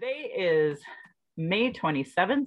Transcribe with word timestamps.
Today 0.00 0.30
is 0.38 0.78
May 1.36 1.72
27th. 1.72 2.46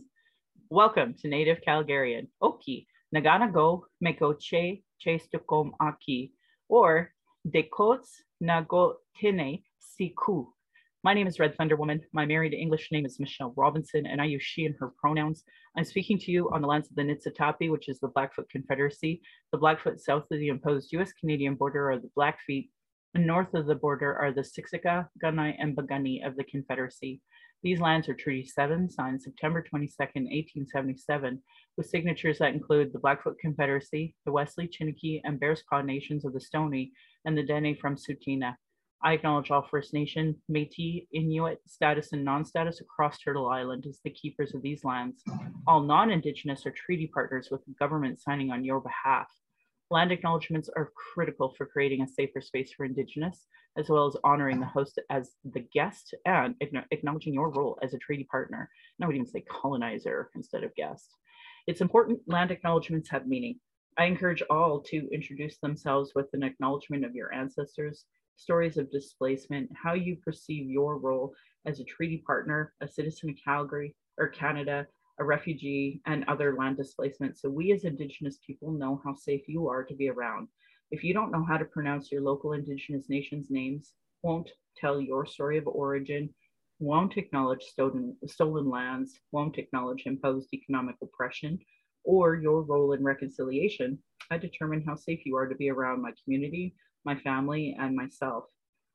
Welcome 0.70 1.16
to 1.20 1.28
Native 1.28 1.58
Calgarian. 1.68 2.28
Oki, 2.42 2.88
Nagana 3.14 3.52
go 3.52 3.88
mekoche 4.02 4.82
chestukom 5.06 5.72
aki, 5.82 6.32
or 6.70 7.12
Dekots 7.46 8.08
nagotine 8.42 9.64
siku. 9.82 10.46
My 11.04 11.14
name 11.14 11.28
is 11.28 11.40
Red 11.40 11.58
Thunder 11.58 11.76
Woman. 11.76 12.00
My 12.14 12.26
married 12.26 12.54
English 12.54 12.88
name 12.90 13.06
is 13.06 13.20
Michelle 13.20 13.54
Robinson, 13.58 14.06
and 14.06 14.22
I 14.22 14.26
use 14.26 14.44
she 14.44 14.66
and 14.66 14.76
her 14.80 14.94
pronouns. 14.98 15.44
I'm 15.78 15.84
speaking 15.84 16.18
to 16.20 16.32
you 16.32 16.50
on 16.54 16.62
the 16.62 16.70
lands 16.70 16.88
of 16.90 16.96
the 16.96 17.02
Nitsitapi, 17.02 17.70
which 17.70 17.90
is 17.90 18.00
the 18.00 18.08
Blackfoot 18.08 18.50
Confederacy. 18.50 19.22
The 19.52 19.58
Blackfoot 19.58 20.00
south 20.00 20.24
of 20.32 20.40
the 20.40 20.48
imposed 20.48 20.94
US 20.94 21.12
Canadian 21.20 21.56
border 21.56 21.92
are 21.92 22.00
the 22.00 22.12
Blackfeet, 22.16 22.70
and 23.14 23.28
north 23.28 23.54
of 23.54 23.66
the 23.66 23.76
border 23.76 24.16
are 24.18 24.32
the 24.32 24.42
Siksika, 24.42 25.10
Kainai, 25.22 25.56
and 25.60 25.76
Piikani 25.76 26.26
of 26.26 26.38
the 26.38 26.46
Confederacy. 26.46 27.20
These 27.64 27.80
lands 27.80 28.10
are 28.10 28.16
Treaty 28.16 28.48
7, 28.48 28.90
signed 28.90 29.22
September 29.22 29.62
22, 29.62 29.94
1877, 30.00 31.40
with 31.78 31.86
signatures 31.86 32.40
that 32.40 32.56
include 32.56 32.92
the 32.92 33.00
Blackfoot 33.00 33.38
Confederacy, 33.40 34.16
the 34.26 34.32
Wesley, 34.32 34.68
Chiniki, 34.68 35.22
and 35.24 35.40
Bearspaw 35.40 35.86
nations 35.86 36.26
of 36.26 36.34
the 36.34 36.40
Stoney, 36.40 36.92
and 37.26 37.38
the 37.38 37.44
Dene 37.44 37.78
from 37.80 37.96
Tsuut'ina. 37.96 38.56
I 39.04 39.14
acknowledge 39.14 39.52
all 39.52 39.62
First 39.62 39.94
Nation, 39.94 40.42
Métis, 40.52 41.08
Inuit, 41.14 41.60
status, 41.68 42.14
and 42.14 42.26
non-status 42.26 42.82
across 42.82 43.20
Turtle 43.20 43.50
Island 43.50 43.86
as 43.88 44.00
the 44.04 44.10
keepers 44.10 44.56
of 44.56 44.64
these 44.64 44.84
lands. 44.84 45.24
All 45.68 45.82
non-Indigenous 45.82 46.66
are 46.66 46.72
treaty 46.72 47.08
partners 47.08 47.50
with 47.52 47.64
the 47.66 47.74
government 47.74 48.22
signing 48.22 48.52
on 48.52 48.66
your 48.66 48.80
behalf. 48.80 49.28
Land 49.92 50.14
acknowledgements 50.14 50.70
are 50.78 50.94
critical 50.96 51.54
for 51.58 51.66
creating 51.66 52.02
a 52.02 52.08
safer 52.08 52.40
space 52.40 52.72
for 52.72 52.86
Indigenous, 52.86 53.46
as 53.78 53.90
well 53.90 54.08
as 54.08 54.16
honoring 54.24 54.62
the 54.62 54.66
host 54.66 54.98
as 55.10 55.32
the 55.44 55.68
guest 55.74 56.14
and 56.26 56.56
acknowledging 56.92 57.34
your 57.34 57.50
role 57.50 57.78
as 57.84 57.94
a 57.94 57.98
treaty 57.98 58.24
partner. 58.24 58.70
And 58.98 59.04
I 59.04 59.08
would 59.08 59.18
even 59.18 59.28
say 59.28 59.44
colonizer 59.52 60.30
instead 60.34 60.64
of 60.64 60.74
guest. 60.76 61.10
It's 61.68 61.82
important 61.82 62.22
land 62.26 62.52
acknowledgements 62.52 63.10
have 63.10 63.28
meaning. 63.28 63.60
I 63.98 64.06
encourage 64.06 64.42
all 64.50 64.80
to 64.84 65.10
introduce 65.12 65.58
themselves 65.58 66.14
with 66.16 66.28
an 66.32 66.44
acknowledgement 66.44 67.04
of 67.04 67.14
your 67.14 67.34
ancestors, 67.34 68.06
stories 68.38 68.78
of 68.78 68.90
displacement, 68.92 69.70
how 69.76 69.94
you 69.94 70.16
perceive 70.24 70.70
your 70.70 71.00
role 71.00 71.34
as 71.66 71.82
a 71.82 71.84
treaty 71.84 72.24
partner, 72.26 72.74
a 72.80 72.88
citizen 72.88 73.32
of 73.32 73.36
Calgary 73.44 73.94
or 74.18 74.30
Canada, 74.30 74.88
a 75.22 75.24
refugee, 75.24 76.02
and 76.08 76.26
other 76.28 76.56
land 76.58 76.78
displacement. 76.78 77.38
So 77.38 77.48
we 77.48 77.72
as 77.74 77.84
Indigenous 77.84 78.40
people 78.46 78.72
know 78.72 79.00
how 79.06 79.14
safe 79.14 79.44
you 79.48 79.68
are 79.70 79.84
to 79.84 79.94
be 79.94 80.10
around. 80.10 80.48
If 80.90 81.04
you 81.04 81.14
don't 81.14 81.32
know 81.32 81.46
how 81.48 81.58
to 81.58 81.66
pronounce 81.66 82.12
your 82.12 82.22
local 82.22 82.54
Indigenous 82.54 83.08
nations' 83.08 83.52
names, 83.52 83.94
won't 84.24 84.50
tell 84.76 85.00
your 85.00 85.28
story 85.28 85.60
of 85.60 85.68
origin, 85.68 86.34
won't 86.80 87.18
acknowledge 87.18 87.62
stolen, 87.62 88.18
stolen 88.26 88.68
lands, 88.68 89.20
won't 89.32 89.60
acknowledge 89.60 90.08
imposed 90.08 90.50
economic 90.54 90.96
oppression, 91.04 91.60
or 92.04 92.36
your 92.36 92.64
role 92.64 92.94
in 92.94 93.04
reconciliation, 93.04 94.00
I 94.32 94.40
determine 94.40 94.84
how 94.84 94.96
safe 94.96 95.24
you 95.24 95.36
are 95.36 95.48
to 95.48 95.56
be 95.56 95.70
around 95.70 96.02
my 96.02 96.14
community, 96.24 96.74
my 97.06 97.16
family, 97.16 97.78
and 97.80 97.96
myself. 97.96 98.46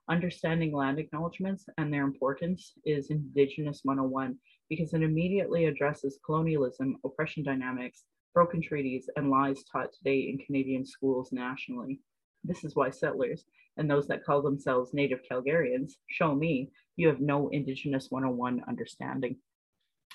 Understanding 0.09 0.73
land 0.73 0.99
acknowledgements 0.99 1.67
and 1.79 1.93
their 1.93 2.05
importance 2.05 2.73
is 2.85 3.11
Indigenous 3.11 3.81
101 3.85 4.37
because 4.69 4.95
it 4.95 5.03
immediately 5.03 5.67
addresses 5.67 6.19
colonialism, 6.25 6.97
oppression 7.05 7.43
dynamics, 7.43 8.05
broken 8.35 8.61
treaties, 8.61 9.09
and 9.17 9.31
lies 9.31 9.65
taught 9.65 9.93
today 9.93 10.29
in 10.31 10.39
Canadian 10.45 10.85
schools 10.85 11.31
nationally. 11.33 12.01
This 12.45 12.65
is 12.65 12.77
why 12.77 12.91
settlers 12.91 13.45
and 13.77 13.91
those 13.91 14.07
that 14.09 14.25
call 14.25 14.43
themselves 14.43 14.95
Native 14.95 15.21
Calgarians 15.31 15.93
show 16.09 16.35
me 16.35 16.71
you 16.97 17.09
have 17.09 17.21
no 17.21 17.49
Indigenous 17.49 18.11
101 18.11 18.63
understanding. 18.69 19.37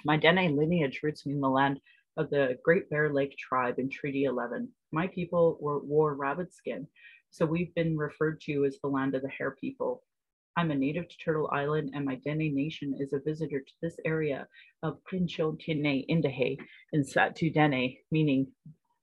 My 0.03 0.17
Dene 0.17 0.55
lineage 0.55 1.01
roots 1.03 1.25
me 1.25 1.33
in 1.33 1.41
the 1.41 1.49
land 1.49 1.79
of 2.17 2.29
the 2.29 2.57
Great 2.63 2.89
Bear 2.89 3.13
Lake 3.13 3.37
tribe 3.37 3.77
in 3.77 3.89
Treaty 3.89 4.23
11. 4.23 4.67
My 4.91 5.07
people 5.07 5.57
were, 5.61 5.79
wore 5.79 6.15
rabbit 6.15 6.53
skin, 6.53 6.87
so 7.29 7.45
we've 7.45 7.73
been 7.75 7.97
referred 7.97 8.41
to 8.41 8.65
as 8.65 8.77
the 8.81 8.89
land 8.89 9.15
of 9.15 9.21
the 9.21 9.29
hare 9.29 9.51
people. 9.51 10.03
I'm 10.57 10.71
a 10.71 10.75
native 10.75 11.07
to 11.07 11.17
Turtle 11.17 11.49
Island, 11.53 11.91
and 11.95 12.03
my 12.03 12.15
Dene 12.15 12.53
Nation 12.53 12.93
is 12.99 13.13
a 13.13 13.21
visitor 13.25 13.61
to 13.61 13.73
this 13.81 13.95
area 14.03 14.47
of 14.83 14.99
Clincho 15.09 15.57
Tine 15.65 16.03
Indahe 16.09 16.57
in 16.91 17.03
Satu 17.03 17.53
Dene, 17.53 17.95
meaning 18.11 18.47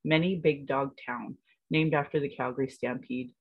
many 0.05 0.37
big 0.37 0.67
dog 0.67 0.91
town, 1.07 1.39
named 1.71 1.95
after 1.95 2.21
the 2.21 2.29
Calgary 2.29 2.69
Stampede. 2.69 3.33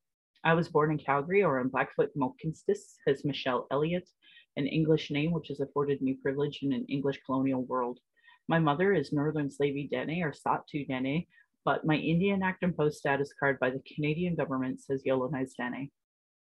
I 0.46 0.54
was 0.54 0.70
born 0.70 0.92
in 0.92 0.98
Calgary 1.00 1.44
or 1.44 1.60
in 1.60 1.68
Blackfoot 1.68 2.12
Mohkinstsis 2.18 2.96
as 3.08 3.26
Michelle 3.26 3.68
Elliott, 3.72 4.08
an 4.56 4.68
English 4.68 5.12
name 5.12 5.34
which 5.34 5.50
has 5.50 5.60
afforded 5.60 6.02
me 6.02 6.18
privilege 6.24 6.60
in 6.62 6.72
an 6.72 6.86
English 6.88 7.20
colonial 7.26 7.66
world. 7.66 8.00
My 8.48 8.58
mother 8.58 8.94
is 8.94 9.12
Northern 9.12 9.50
Slavey 9.50 9.90
Dene 9.90 10.24
or 10.24 10.32
Satu 10.32 10.88
Dene, 10.88 11.26
but 11.66 11.86
my 11.86 11.96
Indian 11.96 12.42
Act 12.42 12.64
and 12.64 12.76
Post 12.76 13.00
status 13.00 13.34
card 13.38 13.60
by 13.60 13.70
the 13.70 13.84
Canadian 13.94 14.36
government 14.36 14.80
says 14.80 15.04
Yellowknives 15.06 15.56
Dene. 15.60 15.92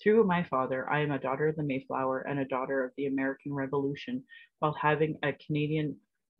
Through 0.02 0.24
my 0.24 0.42
father, 0.42 0.90
I 0.90 1.00
am 1.00 1.10
a 1.10 1.18
daughter 1.18 1.48
of 1.48 1.56
the 1.56 1.62
Mayflower 1.62 2.20
and 2.20 2.38
a 2.38 2.44
daughter 2.44 2.84
of 2.84 2.92
the 2.96 3.06
American 3.06 3.54
Revolution 3.54 4.22
while 4.58 4.76
having 4.80 5.18
a 5.22 5.32
Canadian 5.32 5.96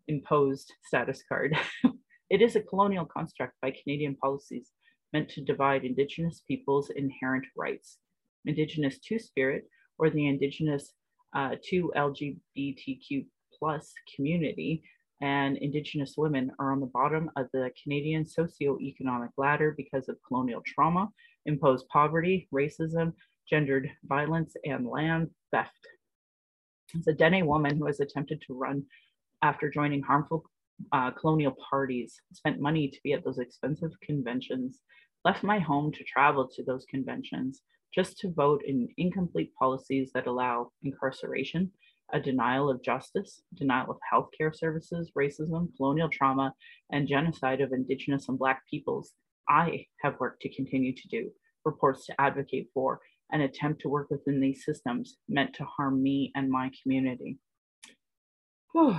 imposed 0.09 0.73
status 0.85 1.23
card. 1.29 1.57
it 2.31 2.43
is 2.43 2.55
a 2.55 2.61
colonial 2.61 3.07
construct 3.07 3.55
by 3.63 3.71
Canadian 3.71 4.15
policies 4.17 4.73
meant 5.13 5.29
to 5.31 5.41
divide 5.41 5.85
Indigenous 5.85 6.43
peoples' 6.47 6.91
inherent 6.91 7.47
rights. 7.57 7.99
Indigenous 8.45 8.99
Two 8.99 9.19
Spirit, 9.19 9.65
or 9.99 10.11
the 10.11 10.27
Indigenous 10.29 10.93
uh, 11.35 11.57
2 11.65 11.93
LGBTQ 11.97 13.27
plus 13.59 13.93
community, 14.15 14.83
and 15.23 15.57
Indigenous 15.57 16.15
women 16.19 16.51
are 16.59 16.73
on 16.73 16.81
the 16.81 16.87
bottom 16.87 17.31
of 17.37 17.47
the 17.55 17.71
Canadian 17.83 18.25
socioeconomic 18.25 19.31
ladder 19.39 19.75
because 19.77 20.09
of 20.11 20.19
colonial 20.29 20.63
trauma, 20.67 21.09
imposed 21.47 21.89
poverty, 21.89 22.49
racism, 22.53 23.15
gendered 23.49 23.91
violence, 24.05 24.55
and 24.65 24.87
land 24.87 25.31
theft. 25.51 25.87
It's 26.95 27.07
a 27.07 27.13
Dene 27.13 27.47
woman 27.47 27.77
who 27.77 27.87
has 27.87 28.01
attempted 28.01 28.43
to 28.47 28.55
run 28.55 28.85
after 29.43 29.71
joining 29.71 30.03
harmful 30.03 30.45
uh, 30.93 31.11
colonial 31.11 31.55
parties, 31.71 32.21
spent 32.33 32.61
money 32.61 32.89
to 32.89 32.99
be 33.03 33.13
at 33.13 33.25
those 33.25 33.39
expensive 33.39 33.93
conventions, 34.03 34.81
left 35.25 35.43
my 35.43 35.59
home 35.59 35.93
to 35.93 36.05
travel 36.05 36.49
to 36.49 36.63
those 36.65 36.85
conventions 36.89 37.63
just 37.95 38.19
to 38.19 38.33
vote 38.33 38.63
in 38.67 38.89
incomplete 38.99 39.53
policies 39.59 40.11
that 40.13 40.27
allow 40.27 40.71
incarceration, 40.83 41.71
a 42.13 42.21
denial 42.21 42.69
of 42.71 42.83
justice, 42.83 43.43
denial 43.55 43.91
of 43.91 43.99
healthcare 44.13 44.55
services, 44.55 45.11
racism, 45.19 45.69
colonial 45.77 46.09
trauma, 46.09 46.53
and 46.93 47.09
genocide 47.09 47.61
of 47.61 47.73
Indigenous 47.73 48.29
and 48.29 48.39
Black 48.39 48.63
peoples, 48.71 49.13
I 49.49 49.87
have 50.03 50.21
worked 50.21 50.43
to 50.43 50.55
continue 50.55 50.95
to 50.95 51.09
do, 51.09 51.31
reports 51.65 52.07
to 52.07 52.21
advocate 52.21 52.69
for, 52.75 53.01
and 53.33 53.43
attempt 53.43 53.81
to 53.83 53.89
work 53.89 54.11
within 54.11 54.41
these 54.41 54.65
systems 54.65 55.17
meant 55.29 55.55
to 55.55 55.65
harm 55.65 56.03
me 56.03 56.33
and 56.35 56.51
my 56.51 56.71
community. 56.83 57.39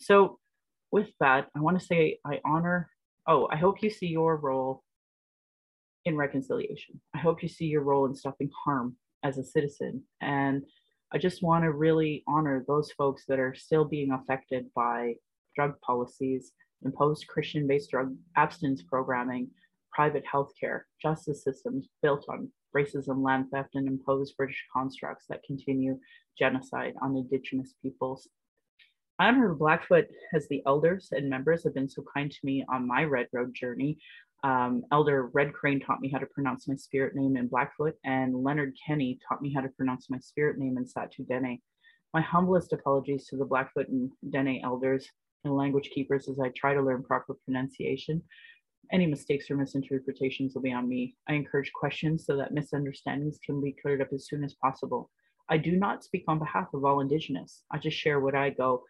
so, 0.00 0.38
with 0.90 1.08
that, 1.20 1.48
I 1.54 1.60
want 1.60 1.78
to 1.78 1.84
say 1.84 2.18
I 2.24 2.40
honor, 2.44 2.88
oh, 3.26 3.48
I 3.50 3.56
hope 3.56 3.82
you 3.82 3.90
see 3.90 4.06
your 4.06 4.36
role 4.36 4.82
in 6.06 6.16
reconciliation. 6.16 7.00
I 7.14 7.18
hope 7.18 7.42
you 7.42 7.48
see 7.48 7.66
your 7.66 7.82
role 7.82 8.06
in 8.06 8.14
stopping 8.14 8.50
harm 8.64 8.96
as 9.22 9.36
a 9.36 9.44
citizen. 9.44 10.02
And 10.22 10.64
I 11.12 11.18
just 11.18 11.42
want 11.42 11.64
to 11.64 11.72
really 11.72 12.22
honor 12.26 12.64
those 12.66 12.90
folks 12.92 13.24
that 13.28 13.38
are 13.38 13.54
still 13.54 13.84
being 13.84 14.12
affected 14.12 14.66
by 14.74 15.14
drug 15.54 15.78
policies, 15.80 16.52
imposed 16.84 17.26
Christian 17.26 17.66
based 17.66 17.90
drug 17.90 18.14
abstinence 18.36 18.82
programming, 18.82 19.48
private 19.92 20.24
healthcare, 20.32 20.82
justice 21.02 21.42
systems 21.42 21.88
built 22.02 22.24
on 22.28 22.50
racism, 22.76 23.22
land 23.22 23.46
theft, 23.50 23.74
and 23.74 23.86
imposed 23.86 24.36
British 24.36 24.64
constructs 24.72 25.26
that 25.28 25.42
continue 25.44 25.98
genocide 26.38 26.94
on 27.02 27.16
Indigenous 27.16 27.74
peoples. 27.82 28.28
I 29.18 29.28
honor 29.28 29.52
Blackfoot 29.54 30.06
as 30.32 30.46
the 30.48 30.62
elders 30.64 31.08
and 31.10 31.28
members 31.28 31.64
have 31.64 31.74
been 31.74 31.88
so 31.88 32.04
kind 32.14 32.30
to 32.30 32.38
me 32.44 32.64
on 32.68 32.86
my 32.86 33.02
Red 33.04 33.26
Road 33.32 33.52
journey. 33.54 33.98
Um, 34.44 34.84
Elder 34.92 35.26
Red 35.34 35.52
Crane 35.52 35.80
taught 35.80 36.00
me 36.00 36.08
how 36.08 36.18
to 36.18 36.26
pronounce 36.26 36.68
my 36.68 36.76
spirit 36.76 37.16
name 37.16 37.36
in 37.36 37.48
Blackfoot, 37.48 37.94
and 38.04 38.44
Leonard 38.44 38.76
Kenny 38.86 39.18
taught 39.28 39.42
me 39.42 39.52
how 39.52 39.60
to 39.60 39.68
pronounce 39.70 40.08
my 40.08 40.18
spirit 40.18 40.58
name 40.58 40.78
in 40.78 40.84
Satu 40.84 41.26
Dene. 41.26 41.58
My 42.14 42.20
humblest 42.20 42.72
apologies 42.72 43.26
to 43.26 43.36
the 43.36 43.44
Blackfoot 43.44 43.88
and 43.88 44.10
Dene 44.30 44.60
elders 44.62 45.08
and 45.44 45.56
language 45.56 45.90
keepers 45.90 46.28
as 46.28 46.38
I 46.38 46.50
try 46.50 46.74
to 46.74 46.82
learn 46.82 47.02
proper 47.02 47.34
pronunciation. 47.44 48.22
Any 48.92 49.06
mistakes 49.06 49.50
or 49.50 49.56
misinterpretations 49.56 50.54
will 50.54 50.62
be 50.62 50.72
on 50.72 50.88
me. 50.88 51.14
I 51.28 51.34
encourage 51.34 51.72
questions 51.72 52.24
so 52.24 52.36
that 52.36 52.52
misunderstandings 52.52 53.38
can 53.44 53.60
be 53.60 53.76
cleared 53.80 54.00
up 54.00 54.08
as 54.12 54.26
soon 54.26 54.44
as 54.44 54.54
possible. 54.54 55.10
I 55.50 55.56
do 55.58 55.72
not 55.72 56.04
speak 56.04 56.24
on 56.28 56.38
behalf 56.38 56.68
of 56.74 56.84
all 56.84 57.00
Indigenous. 57.00 57.62
I 57.70 57.78
just 57.78 57.96
share 57.96 58.20
what 58.20 58.34
I 58.34 58.50
go 58.50 58.84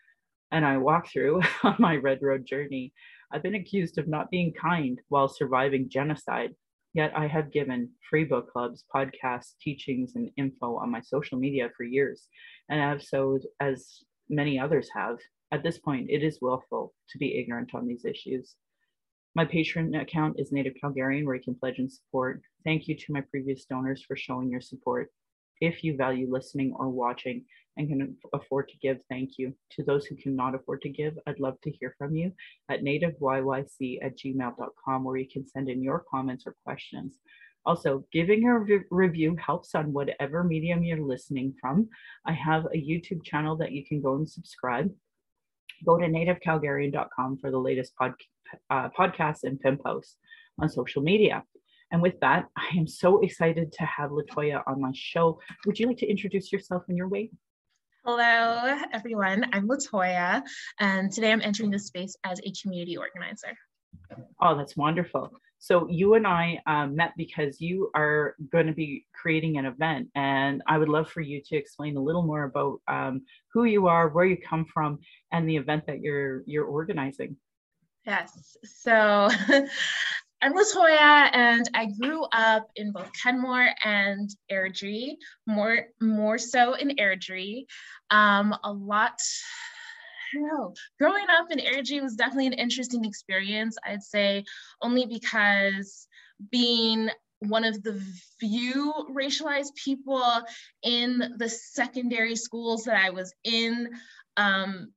and 0.51 0.65
I 0.65 0.77
walk 0.79 1.09
through 1.09 1.43
on 1.63 1.77
my 1.79 1.97
Red 1.97 2.21
Road 2.23 2.47
journey. 2.47 2.93
I've 3.33 3.43
been 3.43 3.55
accused 3.55 3.99
of 3.99 4.09
not 4.09 4.31
being 4.31 4.53
kind 4.53 5.01
while 5.09 5.29
surviving 5.29 5.89
genocide, 5.89 6.55
yet 6.95 7.13
I 7.15 7.27
have 7.27 7.53
given 7.53 7.91
free 8.09 8.25
book 8.25 8.51
clubs, 8.51 8.85
podcasts, 8.95 9.53
teachings, 9.61 10.13
and 10.15 10.31
info 10.37 10.77
on 10.77 10.91
my 10.91 11.01
social 11.01 11.39
media 11.39 11.69
for 11.77 11.85
years, 11.85 12.29
and 12.71 12.81
I 12.81 12.89
have 12.89 13.03
so 13.03 13.39
as 13.61 14.03
many 14.31 14.59
others 14.59 14.89
have. 14.95 15.19
At 15.53 15.63
this 15.63 15.79
point, 15.79 16.11
it 16.11 16.23
is 16.23 16.39
willful 16.41 16.95
to 17.11 17.19
be 17.19 17.39
ignorant 17.39 17.75
on 17.75 17.87
these 17.87 18.05
issues. 18.05 18.55
My 19.39 19.45
Patreon 19.45 20.03
account 20.03 20.41
is 20.41 20.51
Native 20.51 20.75
Calgarian, 20.83 21.25
where 21.25 21.37
you 21.37 21.41
can 21.41 21.55
pledge 21.55 21.79
and 21.79 21.93
support. 21.93 22.43
Thank 22.65 22.89
you 22.89 22.97
to 22.97 23.13
my 23.13 23.21
previous 23.21 23.67
donors 23.67 24.03
for 24.03 24.17
showing 24.17 24.51
your 24.51 24.61
support. 24.61 25.13
If 25.61 25.85
you 25.85 25.97
value 25.97 26.27
listening 26.29 26.75
or 26.77 26.89
watching 26.89 27.45
and 27.77 27.89
can 27.89 28.17
afford 28.35 28.69
to 28.69 28.77
give, 28.79 28.99
thank 29.09 29.39
you. 29.39 29.55
To 29.77 29.85
those 29.85 30.07
who 30.07 30.17
cannot 30.17 30.57
afford 30.57 30.83
to 30.83 30.89
give, 30.89 31.17
I'd 31.29 31.39
love 31.39 31.55
to 31.63 31.71
hear 31.71 31.95
from 31.97 32.17
you 32.17 32.33
at 32.69 32.83
nativeyyc 32.83 33.99
at 34.03 34.19
gmail.com, 34.19 35.05
where 35.05 35.17
you 35.17 35.29
can 35.33 35.47
send 35.47 35.69
in 35.69 35.85
your 35.85 36.03
comments 36.11 36.43
or 36.45 36.57
questions. 36.65 37.21
Also, 37.65 38.05
giving 38.13 38.45
a 38.45 38.59
re- 38.59 38.81
review 38.91 39.37
helps 39.37 39.77
on 39.77 39.93
whatever 39.93 40.43
medium 40.43 40.83
you're 40.83 41.07
listening 41.07 41.55
from. 41.61 41.89
I 42.27 42.33
have 42.33 42.65
a 42.65 42.77
YouTube 42.77 43.23
channel 43.23 43.57
that 43.59 43.71
you 43.71 43.87
can 43.87 44.03
go 44.03 44.17
and 44.17 44.29
subscribe. 44.29 44.91
Go 45.85 45.99
to 45.99 46.07
nativecalgarian.com 46.07 47.39
for 47.39 47.51
the 47.51 47.59
latest 47.59 47.95
pod, 47.97 48.15
uh, 48.71 48.89
podcasts 48.91 49.45
and 49.45 49.61
pin 49.61 49.79
posts 49.79 50.17
on 50.61 50.69
social 50.69 51.03
media. 51.03 51.43
And 51.91 52.03
with 52.03 52.21
that, 52.21 52.47
I 52.57 52.77
am 52.77 52.87
so 52.87 53.21
excited 53.21 53.73
to 53.73 53.85
have 53.85 54.11
Latoya 54.11 54.63
on 54.67 54.81
my 54.81 54.91
show. 54.95 55.41
Would 55.67 55.79
you 55.79 55.87
like 55.87 55.97
to 55.99 56.07
introduce 56.07 56.53
yourself 56.53 56.83
in 56.89 56.97
your 56.97 57.09
way? 57.09 57.31
Hello, 58.05 58.79
everyone. 58.93 59.45
I'm 59.53 59.69
Latoya, 59.69 60.43
and 60.81 61.13
today 61.13 61.33
I'm 61.33 61.43
entering 61.43 61.71
this 61.71 61.87
space 61.87 62.17
as 62.25 62.41
a 62.45 62.53
community 62.63 62.97
organizer. 62.97 63.55
Oh, 64.41 64.57
that's 64.57 64.77
wonderful. 64.77 65.31
So 65.59 65.89
you 65.89 66.15
and 66.15 66.27
I 66.27 66.61
um, 66.67 66.95
met 66.95 67.13
because 67.17 67.61
you 67.61 67.91
are 67.95 68.37
going 68.51 68.67
to 68.67 68.73
be 68.73 69.07
creating 69.13 69.59
an 69.59 69.67
event, 69.67 70.09
and 70.15 70.63
I 70.67 70.79
would 70.79 70.89
love 70.89 71.11
for 71.11 71.21
you 71.21 71.43
to 71.47 71.57
explain 71.57 71.97
a 71.97 72.03
little 72.03 72.23
more 72.23 72.45
about 72.45 72.81
um, 72.87 73.23
who 73.53 73.65
you 73.65 73.89
are, 73.89 74.09
where 74.09 74.25
you 74.25 74.37
come 74.37 74.65
from, 74.65 74.99
and 75.33 75.49
the 75.49 75.57
event 75.57 75.87
that 75.87 76.01
you're 76.01 76.43
you're 76.47 76.67
organizing. 76.67 77.37
Yes. 78.07 78.57
So 78.65 79.29
I'm 80.41 80.53
Latoya, 80.53 81.31
and 81.33 81.69
I 81.75 81.87
grew 82.01 82.25
up 82.33 82.69
in 82.77 82.93
both 82.93 83.11
Kenmore 83.21 83.71
and 83.85 84.31
Airdrie, 84.53 85.17
more 85.47 85.89
more 86.01 86.39
so 86.39 86.75
in 86.75 86.91
Airdrie. 86.91 87.67
Um, 88.11 88.55
a 88.63 88.73
lot 88.73 89.19
Know. 90.35 90.75
Growing 90.99 91.27
up 91.31 91.51
in 91.51 91.59
Airdrie 91.59 92.03
was 92.03 92.15
definitely 92.15 92.49
an 92.49 92.53
interesting 92.55 93.05
experience. 93.05 93.77
I'd 93.85 94.03
say 94.03 94.45
only 94.83 95.07
because 95.07 96.07
being 96.51 97.11
one 97.41 97.65
of 97.65 97.83
the 97.83 98.01
few 98.41 98.93
racialized 99.11 99.75
people 99.75 100.43
in 100.83 101.35
the 101.37 101.49
secondary 101.49 102.37
schools 102.37 102.85
that 102.85 102.97
I 102.97 103.11
was 103.11 103.33
in, 103.45 103.91
um, 104.37 104.93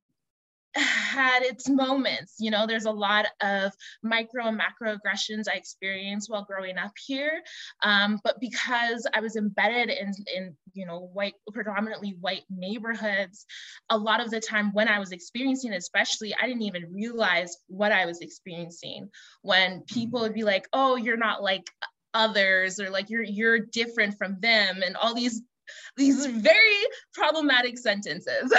had 0.75 1.44
its 1.44 1.69
moments. 1.69 2.35
You 2.39 2.51
know, 2.51 2.65
there's 2.65 2.85
a 2.85 2.91
lot 2.91 3.25
of 3.41 3.71
micro 4.03 4.47
and 4.47 4.57
macro 4.57 4.94
aggressions 4.94 5.47
I 5.47 5.53
experienced 5.53 6.29
while 6.29 6.45
growing 6.45 6.77
up 6.77 6.94
here. 7.06 7.41
Um, 7.83 8.19
but 8.23 8.39
because 8.39 9.06
I 9.13 9.19
was 9.19 9.35
embedded 9.35 9.89
in, 9.89 10.13
in, 10.33 10.56
you 10.73 10.85
know, 10.85 11.09
white, 11.13 11.33
predominantly 11.53 12.15
white 12.21 12.44
neighborhoods, 12.50 13.45
a 13.89 13.97
lot 13.97 14.21
of 14.21 14.31
the 14.31 14.39
time 14.39 14.71
when 14.73 14.88
I 14.88 15.00
was 15.00 15.12
experiencing, 15.12 15.73
especially, 15.73 16.33
I 16.35 16.47
didn't 16.47 16.63
even 16.63 16.94
realize 16.94 17.57
what 17.67 17.91
I 17.91 18.06
was 18.06 18.21
experiencing. 18.21 19.09
When 19.41 19.81
people 19.81 20.21
would 20.21 20.33
be 20.33 20.44
like, 20.44 20.67
"Oh, 20.74 20.95
you're 20.95 21.17
not 21.17 21.44
like 21.44 21.69
others," 22.13 22.79
or 22.79 22.89
like 22.89 23.09
you're 23.09 23.24
you're 23.24 23.59
different 23.59 24.17
from 24.17 24.38
them, 24.39 24.81
and 24.83 24.95
all 24.95 25.13
these 25.13 25.41
these 25.97 26.25
very 26.25 26.75
problematic 27.13 27.77
sentences 27.77 28.53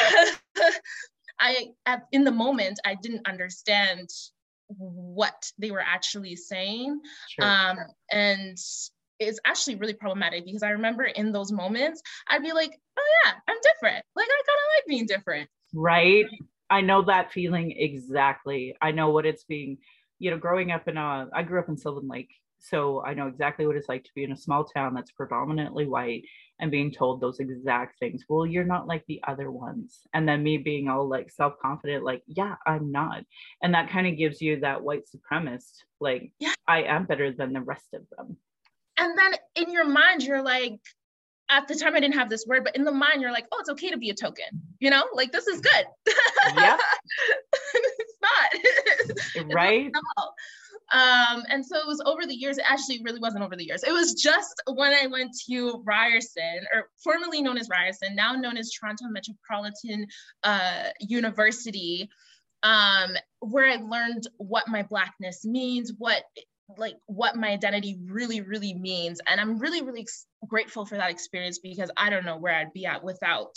I 1.39 1.69
at, 1.87 2.07
in 2.13 2.25
the 2.25 2.31
moment 2.33 2.81
I 2.85 2.95
didn't 2.95 3.27
understand 3.27 4.09
what 4.69 5.51
they 5.59 5.71
were 5.71 5.85
actually 5.85 6.37
saying. 6.37 7.01
Sure. 7.29 7.45
Um, 7.45 7.79
and 8.11 8.57
it's 9.19 9.41
actually 9.45 9.77
really 9.77 9.95
problematic 9.95 10.45
because 10.45 10.63
I 10.63 10.71
remember 10.71 11.05
in 11.05 11.33
those 11.33 11.53
moments 11.53 12.03
I'd 12.29 12.43
be 12.43 12.53
like, 12.53 12.79
oh 12.99 13.09
yeah, 13.25 13.33
I'm 13.49 13.57
different. 13.75 14.05
Like 14.17 14.29
I 14.29 14.43
kind 14.47 14.59
of 14.59 14.71
like 14.77 14.87
being 14.89 15.07
different. 15.07 15.51
Right. 15.75 16.27
I 16.71 16.81
know 16.81 17.03
that 17.03 17.33
feeling 17.33 17.73
exactly. 17.73 18.75
I 18.81 18.93
know 18.93 19.11
what 19.11 19.27
it's 19.27 19.45
being, 19.45 19.79
you 20.19 20.31
know, 20.31 20.39
growing 20.39 20.73
up 20.73 20.89
in 20.89 20.97
a 20.97 21.29
I 21.33 21.43
grew 21.43 21.61
up 21.61 21.69
in 21.69 21.77
Sylvan 21.77 22.09
Lake. 22.09 22.31
So 22.63 23.03
I 23.05 23.15
know 23.15 23.27
exactly 23.27 23.67
what 23.67 23.75
it's 23.75 23.89
like 23.89 24.05
to 24.05 24.11
be 24.15 24.23
in 24.23 24.31
a 24.31 24.37
small 24.37 24.65
town 24.65 24.95
that's 24.95 25.11
predominantly 25.11 25.85
white 25.87 26.25
and 26.61 26.71
being 26.71 26.93
told 26.93 27.21
those 27.21 27.41
exact 27.41 27.99
things. 27.99 28.25
Well, 28.29 28.47
you're 28.47 28.63
not 28.63 28.87
like 28.87 29.05
the 29.07 29.21
other 29.27 29.51
ones. 29.51 30.01
And 30.15 30.29
then 30.29 30.45
me 30.45 30.59
being 30.59 30.89
all 30.89 31.09
like 31.09 31.29
self 31.31 31.55
confident, 31.61 32.05
like, 32.05 32.23
yeah, 32.29 32.55
I'm 32.65 32.93
not. 32.93 33.25
And 33.63 33.75
that 33.75 33.91
kind 33.91 34.07
of 34.07 34.17
gives 34.17 34.41
you 34.41 34.61
that 34.61 34.83
white 34.83 35.03
supremacist, 35.09 35.83
like, 36.01 36.31
yeah. 36.39 36.55
I 36.69 36.85
am 36.85 37.05
better 37.05 37.33
than 37.33 37.53
the 37.53 37.61
rest 37.61 37.89
of 37.95 38.03
them. 38.17 38.37
And 38.97 39.19
then 39.19 39.33
in 39.57 39.73
your 39.73 39.87
mind, 39.87 40.23
you're 40.23 40.43
like, 40.43 40.79
at 41.51 41.67
the 41.67 41.75
time 41.75 41.97
I 41.97 42.01
didn't 42.01 42.15
have 42.15 42.31
this 42.31 42.47
word, 42.47 42.63
but 42.63 42.77
in 42.77 42.85
the 42.85 42.93
mind, 42.93 43.21
you're 43.21 43.33
like, 43.33 43.47
oh, 43.51 43.59
it's 43.59 43.71
okay 43.71 43.91
to 43.91 43.99
be 43.99 44.11
a 44.11 44.15
token, 44.15 44.63
you 44.79 44.89
know, 44.89 45.05
like 45.15 45.33
this 45.33 45.49
is 45.49 45.61
good. 45.61 45.87
Yeah. 46.57 46.79
it's 47.75 49.37
not. 49.37 49.55
right. 49.55 49.91
Um, 50.93 51.43
and 51.49 51.65
so 51.65 51.79
it 51.79 51.87
was 51.87 52.03
over 52.05 52.27
the 52.27 52.35
years. 52.35 52.59
It 52.59 52.65
actually 52.69 53.01
really 53.03 53.21
wasn't 53.21 53.43
over 53.45 53.57
the 53.57 53.65
years. 53.65 53.83
It 53.83 53.93
was 53.93 54.15
just 54.15 54.63
when 54.75 54.93
I 54.93 55.07
went 55.07 55.31
to 55.49 55.83
Ryerson, 55.85 56.67
or 56.75 56.89
formerly 57.03 57.41
known 57.43 57.57
as 57.57 57.69
Ryerson, 57.71 58.15
now 58.15 58.33
known 58.33 58.59
as 58.59 58.71
Toronto 58.71 59.07
Metropolitan 59.09 60.07
uh, 60.45 60.91
University, 61.01 62.11
um, 62.63 63.17
where 63.41 63.71
I 63.71 63.77
learned 63.77 64.29
what 64.37 64.69
my 64.69 64.83
blackness 64.83 65.45
means, 65.45 65.93
what 65.97 66.25
like 66.79 66.97
what 67.07 67.37
my 67.37 67.51
identity 67.51 67.99
really 68.07 68.41
really 68.41 68.73
means 68.75 69.21
and 69.27 69.41
i'm 69.41 69.59
really 69.59 69.83
really 69.83 70.07
grateful 70.49 70.87
for 70.87 70.97
that 70.97 71.11
experience 71.11 71.59
because 71.59 71.91
i 71.97 72.09
don't 72.09 72.25
know 72.25 72.39
where 72.39 72.55
i'd 72.55 72.73
be 72.73 72.87
at 72.87 73.03
without 73.03 73.51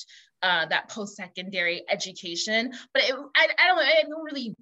uh, 0.43 0.65
that 0.67 0.89
post-secondary 0.89 1.83
education 1.89 2.71
but 2.93 3.03
it, 3.03 3.15
I, 3.35 3.47
I 3.57 3.67
don't 3.67 3.75
know, 3.77 3.81
i 3.83 4.03
don't 4.07 4.23
really 4.23 4.55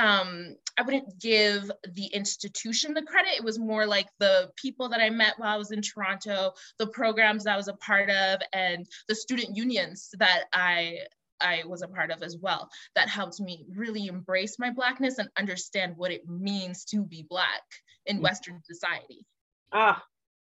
um, 0.00 0.56
I 0.78 0.82
wouldn't 0.82 1.20
give 1.20 1.70
the 1.92 2.06
institution 2.06 2.94
the 2.94 3.02
credit. 3.02 3.34
It 3.36 3.44
was 3.44 3.58
more 3.58 3.86
like 3.86 4.06
the 4.18 4.50
people 4.56 4.88
that 4.88 5.00
I 5.00 5.10
met 5.10 5.34
while 5.36 5.54
I 5.54 5.58
was 5.58 5.72
in 5.72 5.82
Toronto, 5.82 6.54
the 6.78 6.86
programs 6.86 7.44
that 7.44 7.52
I 7.52 7.56
was 7.58 7.68
a 7.68 7.74
part 7.74 8.08
of, 8.08 8.40
and 8.54 8.86
the 9.08 9.14
student 9.14 9.56
unions 9.56 10.08
that 10.18 10.44
I 10.54 11.00
I 11.42 11.62
was 11.66 11.82
a 11.82 11.88
part 11.88 12.10
of 12.10 12.22
as 12.22 12.36
well. 12.38 12.70
That 12.94 13.08
helped 13.08 13.40
me 13.40 13.66
really 13.74 14.06
embrace 14.06 14.58
my 14.58 14.70
blackness 14.70 15.18
and 15.18 15.28
understand 15.38 15.94
what 15.96 16.12
it 16.12 16.28
means 16.28 16.84
to 16.86 17.02
be 17.02 17.26
black 17.28 17.62
in 18.06 18.18
mm. 18.18 18.22
Western 18.22 18.62
society. 18.64 19.26
Ah, 19.72 20.02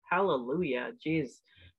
hallelujah. 0.09 0.91
Jeez. 1.05 1.29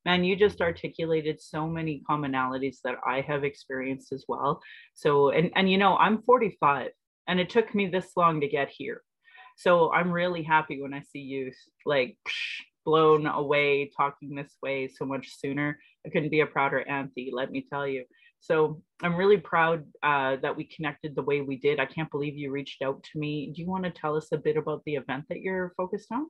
Man, 0.04 0.23
you 0.23 0.37
just 0.37 0.61
articulated 0.61 1.42
so 1.42 1.66
many 1.66 2.02
commonalities 2.09 2.76
that 2.85 2.95
I 3.06 3.23
have 3.23 3.42
experienced 3.45 4.12
as 4.12 4.25
well. 4.28 4.62
So, 4.95 5.30
and 5.30 5.50
and 5.56 5.71
you 5.71 5.76
know, 5.76 5.97
I'm 5.97 6.23
45 6.23 6.90
and 7.28 7.40
it 7.40 7.50
took 7.50 7.75
me 7.75 7.87
this 7.87 8.11
long 8.16 8.40
to 8.40 8.49
get 8.49 8.68
here. 8.68 9.02
So 9.56 9.92
i'm 9.92 10.12
really 10.12 10.42
happy 10.42 10.80
when 10.80 10.95
i 10.95 11.00
see 11.00 11.21
you 11.21 11.52
like 11.85 12.16
psh, 12.28 12.62
blown 12.85 13.26
away 13.26 13.90
talking 13.97 14.35
this 14.35 14.54
way 14.62 14.88
so 14.88 15.04
much 15.04 15.37
sooner. 15.38 15.78
I 16.06 16.11
couldn't 16.11 16.30
be 16.30 16.40
a 16.40 16.47
prouder 16.47 16.87
auntie 16.88 17.30
let 17.33 17.50
me 17.50 17.66
tell 17.68 17.87
you. 17.87 18.04
So 18.40 18.83
i'm 19.02 19.16
really 19.16 19.38
proud 19.38 19.85
uh, 20.02 20.37
that 20.42 20.56
we 20.56 20.64
connected 20.64 21.14
the 21.14 21.23
way 21.23 21.40
we 21.40 21.56
did. 21.56 21.80
I 21.80 21.87
can't 21.87 22.11
believe 22.11 22.37
you 22.37 22.50
reached 22.50 22.83
out 22.83 23.02
to 23.02 23.18
me. 23.18 23.52
Do 23.54 23.62
you 23.62 23.68
want 23.68 23.85
to 23.85 23.90
tell 23.90 24.16
us 24.16 24.28
a 24.33 24.38
bit 24.38 24.56
about 24.56 24.83
the 24.85 24.97
event 24.97 25.25
that 25.28 25.40
you're 25.40 25.73
focused 25.76 26.12
on 26.12 26.26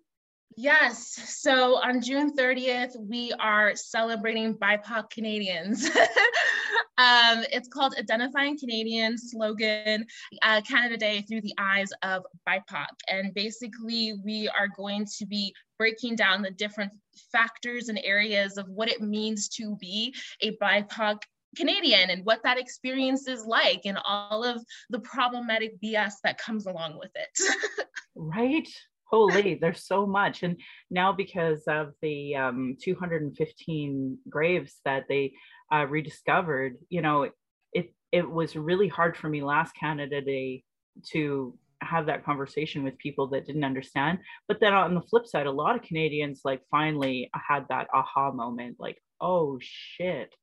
Yes. 0.56 1.38
So 1.42 1.76
on 1.76 2.00
June 2.00 2.34
30th, 2.34 2.92
we 2.98 3.32
are 3.38 3.76
celebrating 3.76 4.54
BIPOC 4.54 5.10
Canadians. 5.10 5.84
um, 6.98 7.44
it's 7.52 7.68
called 7.68 7.94
Identifying 7.98 8.58
Canadian 8.58 9.18
slogan 9.18 10.06
uh, 10.42 10.62
Canada 10.62 10.96
Day 10.96 11.22
through 11.22 11.42
the 11.42 11.54
eyes 11.58 11.90
of 12.02 12.22
BIPOC. 12.48 12.86
And 13.08 13.34
basically, 13.34 14.14
we 14.24 14.48
are 14.48 14.68
going 14.74 15.06
to 15.18 15.26
be 15.26 15.54
breaking 15.78 16.16
down 16.16 16.40
the 16.40 16.50
different 16.50 16.92
factors 17.30 17.90
and 17.90 18.00
areas 18.02 18.56
of 18.56 18.66
what 18.68 18.88
it 18.88 19.02
means 19.02 19.48
to 19.48 19.76
be 19.76 20.14
a 20.40 20.56
BIPOC 20.56 21.18
Canadian 21.54 22.10
and 22.10 22.24
what 22.24 22.42
that 22.44 22.58
experience 22.58 23.28
is 23.28 23.44
like 23.44 23.82
and 23.84 23.98
all 24.06 24.42
of 24.42 24.62
the 24.90 25.00
problematic 25.00 25.72
BS 25.82 26.12
that 26.22 26.38
comes 26.38 26.66
along 26.66 26.98
with 26.98 27.10
it. 27.14 27.86
right 28.14 28.68
holy 29.08 29.54
there's 29.54 29.86
so 29.86 30.06
much. 30.06 30.42
And 30.42 30.60
now 30.90 31.12
because 31.12 31.62
of 31.68 31.92
the 32.02 32.36
um, 32.36 32.76
215 32.82 34.18
graves 34.28 34.80
that 34.84 35.04
they 35.08 35.32
uh, 35.72 35.86
rediscovered 35.88 36.76
you 36.88 37.02
know 37.02 37.28
it 37.72 37.92
it 38.12 38.28
was 38.28 38.54
really 38.54 38.88
hard 38.88 39.16
for 39.16 39.28
me 39.28 39.42
last 39.42 39.72
canada 39.74 40.20
day 40.20 40.62
to 41.02 41.58
have 41.82 42.06
that 42.06 42.24
conversation 42.24 42.82
with 42.82 42.96
people 42.98 43.26
that 43.28 43.46
didn't 43.46 43.64
understand. 43.64 44.18
But 44.48 44.60
then 44.60 44.72
on 44.72 44.94
the 44.94 45.02
flip 45.02 45.26
side 45.26 45.46
a 45.46 45.52
lot 45.52 45.76
of 45.76 45.82
canadians 45.82 46.40
like 46.44 46.62
finally 46.70 47.30
had 47.34 47.66
that 47.68 47.88
aha 47.92 48.32
moment 48.32 48.76
like 48.78 48.98
oh 49.20 49.58
shit. 49.60 50.34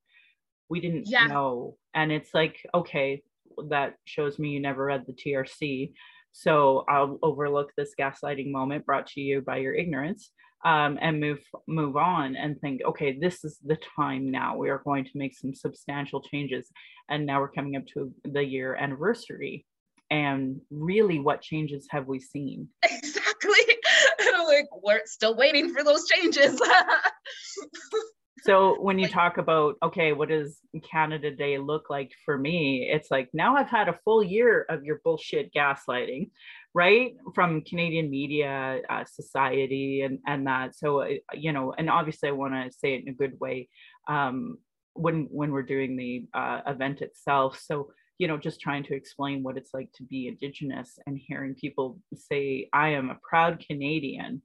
We 0.70 0.80
didn't 0.80 1.08
yeah. 1.08 1.28
know. 1.28 1.78
And 1.94 2.12
it's 2.12 2.34
like 2.34 2.58
okay 2.74 3.24
that 3.70 3.96
shows 4.06 4.40
me 4.40 4.50
you 4.50 4.60
never 4.60 4.86
read 4.86 5.06
the 5.06 5.14
trc 5.14 5.92
so 6.34 6.84
i'll 6.90 7.18
overlook 7.24 7.72
this 7.78 7.94
gaslighting 7.98 8.52
moment 8.52 8.86
brought 8.86 9.08
to 9.08 9.22
you 9.22 9.40
by 9.42 9.58
your 9.58 9.74
ignorance 9.74 10.32
um, 10.66 10.98
and 11.02 11.20
move 11.20 11.40
move 11.68 11.98
on 11.98 12.36
and 12.36 12.60
think 12.62 12.82
okay 12.86 13.18
this 13.20 13.44
is 13.44 13.60
the 13.66 13.78
time 13.98 14.32
now. 14.32 14.56
We 14.58 14.70
are 14.70 14.82
going 14.84 15.04
to 15.06 15.12
make 15.16 15.38
some 15.38 15.54
substantial 15.54 16.22
changes. 16.22 16.70
And 17.10 17.26
now 17.26 17.42
we're 17.42 17.52
coming 17.52 17.76
up 17.76 17.86
to 17.94 18.14
the 18.24 18.44
year 18.44 18.76
anniversary. 18.76 19.66
And 20.10 20.62
really 20.70 21.20
what 21.20 21.42
changes 21.42 21.88
have 21.92 22.08
we 22.08 22.20
seen? 22.20 22.70
Exactly. 22.92 23.76
Like 24.46 24.68
we're 24.84 25.02
still 25.06 25.36
waiting 25.36 25.74
for 25.74 25.84
those 25.84 26.06
changes 26.08 26.62
so 28.44 28.82
when 28.82 29.00
you 29.00 29.08
talk 29.08 29.38
about 29.38 29.76
okay 29.84 30.14
what 30.14 30.30
does 30.30 30.60
canada 30.92 31.32
day 31.32 31.58
look 31.58 31.90
like 31.90 32.12
for 32.26 32.38
me? 32.38 32.90
It's 32.92 33.10
like 33.10 33.30
now 33.34 33.56
i've 33.56 33.70
had 33.70 33.90
a 33.90 34.00
full 34.04 34.24
year 34.24 34.66
of 34.70 34.84
your 34.84 35.02
bullshit 35.04 35.54
gaslighting 35.54 36.30
right? 36.76 37.16
From 37.36 37.62
canadian 37.62 38.10
media 38.10 38.82
uh, 38.90 39.06
society 39.06 40.02
and 40.02 40.20
and 40.26 40.48
that. 40.48 40.76
So 40.76 41.02
uh, 41.02 41.10
you 41.34 41.52
know 41.52 41.74
and 41.78 41.90
obviously 41.90 42.30
i 42.30 42.32
want 42.32 42.54
to 42.54 42.78
say 42.78 42.96
it 42.96 43.04
in 43.04 43.10
a 43.10 43.14
good 43.14 43.40
way 43.40 43.70
um, 44.08 44.58
when 44.94 45.28
when 45.32 45.52
we're 45.52 45.64
doing 45.64 45.96
the 45.96 46.26
uh, 46.34 46.62
event 46.68 47.02
itself. 47.02 47.60
So 47.60 47.92
you 48.18 48.28
know 48.28 48.38
just 48.38 48.60
trying 48.62 48.84
to 48.84 48.96
explain 48.96 49.44
what 49.44 49.58
it's 49.58 49.74
like 49.74 49.92
to 49.94 50.04
be 50.04 50.28
indigenous 50.28 51.00
and 51.06 51.18
hearing 51.18 51.56
people 51.56 52.00
say 52.14 52.70
i 52.72 52.90
am 52.90 53.10
a 53.10 53.18
proud 53.28 53.64
canadian 53.68 54.42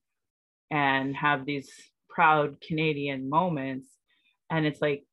and 0.70 1.14
have 1.14 1.44
these 1.44 1.70
proud 2.18 2.60
canadian 2.66 3.20
moments 3.28 3.88
and 4.50 4.66
it's 4.66 4.82
like 4.82 5.04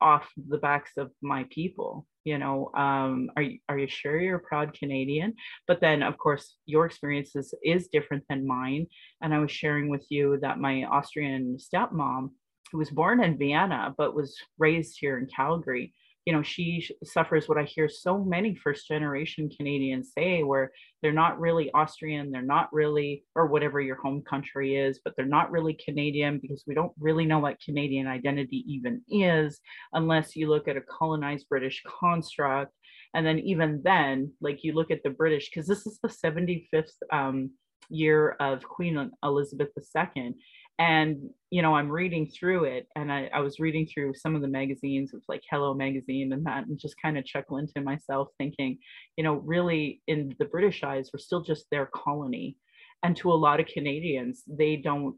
off 0.00 0.26
the 0.48 0.58
backs 0.58 0.92
of 0.96 1.10
my 1.22 1.44
people 1.50 2.06
you 2.28 2.36
know? 2.36 2.70
Um, 2.76 3.30
are 3.36 3.42
you 3.42 3.58
are 3.70 3.78
you 3.78 3.88
sure 3.88 4.20
you're 4.20 4.36
a 4.36 4.48
proud 4.50 4.74
canadian? 4.74 5.34
But 5.66 5.80
then 5.80 6.02
of 6.02 6.18
course 6.18 6.56
your 6.66 6.84
experiences 6.84 7.54
is 7.64 7.88
different 7.88 8.24
than 8.28 8.46
mine 8.46 8.86
and 9.22 9.32
i 9.34 9.38
was 9.38 9.50
sharing 9.50 9.88
with 9.88 10.04
you 10.10 10.38
that 10.42 10.58
my 10.66 10.84
austrian 10.84 11.56
stepmom 11.66 12.30
who 12.70 12.78
was 12.78 12.90
born 12.90 13.22
in 13.24 13.38
vienna 13.38 13.94
but 13.96 14.14
was 14.14 14.36
raised 14.58 14.98
here 15.00 15.16
in 15.18 15.26
calgary 15.26 15.94
you 16.28 16.34
know 16.34 16.42
she 16.42 16.86
suffers 17.04 17.48
what 17.48 17.56
i 17.56 17.62
hear 17.62 17.88
so 17.88 18.22
many 18.22 18.54
first 18.54 18.86
generation 18.86 19.48
canadians 19.48 20.12
say 20.14 20.42
where 20.42 20.70
they're 21.00 21.10
not 21.10 21.40
really 21.40 21.70
austrian 21.72 22.30
they're 22.30 22.42
not 22.42 22.70
really 22.70 23.24
or 23.34 23.46
whatever 23.46 23.80
your 23.80 23.96
home 23.96 24.22
country 24.28 24.76
is 24.76 25.00
but 25.02 25.14
they're 25.16 25.24
not 25.24 25.50
really 25.50 25.72
canadian 25.82 26.38
because 26.38 26.64
we 26.66 26.74
don't 26.74 26.92
really 27.00 27.24
know 27.24 27.38
what 27.38 27.58
canadian 27.64 28.06
identity 28.06 28.62
even 28.68 29.00
is 29.08 29.58
unless 29.94 30.36
you 30.36 30.50
look 30.50 30.68
at 30.68 30.76
a 30.76 30.82
colonized 30.98 31.48
british 31.48 31.82
construct. 32.00 32.74
And 33.14 33.26
then 33.26 33.38
even 33.38 33.80
then 33.82 34.32
like 34.42 34.62
you 34.62 34.74
look 34.74 34.90
at 34.90 35.02
the 35.02 35.16
british 35.22 35.48
because 35.48 35.66
this 35.66 35.86
is 35.86 35.98
the 36.02 36.10
75th 36.10 36.92
um, 37.10 37.52
year 37.88 38.36
of 38.38 38.62
queen 38.62 39.10
elizabeth 39.22 39.70
ii 39.96 40.34
and 40.78 41.16
you 41.50 41.62
know 41.62 41.74
i'm 41.74 41.90
reading 41.90 42.26
through 42.26 42.64
it 42.64 42.86
and 42.94 43.12
I, 43.12 43.28
I, 43.34 43.40
was 43.40 43.58
reading 43.58 43.86
through 43.86 44.14
some 44.14 44.34
of 44.36 44.42
the 44.42 44.48
magazines 44.48 45.12
of 45.12 45.22
like 45.28 45.42
hello 45.50 45.74
magazine 45.74 46.32
and 46.32 46.44
that 46.46 46.66
and 46.66 46.78
just 46.78 46.94
kind 47.00 47.18
of 47.18 47.24
chuckling 47.24 47.68
to 47.74 47.82
myself 47.82 48.28
thinking 48.38 48.78
you 49.16 49.24
know 49.24 49.34
really 49.34 50.02
in 50.06 50.34
the 50.38 50.44
british 50.44 50.82
eyes 50.82 51.10
we're 51.12 51.18
still 51.18 51.42
just 51.42 51.66
their 51.70 51.86
colony. 51.94 52.56
And 53.04 53.16
to 53.18 53.32
a 53.32 53.34
lot 53.34 53.60
of 53.60 53.66
canadians 53.66 54.42
they 54.48 54.74
don't 54.74 55.14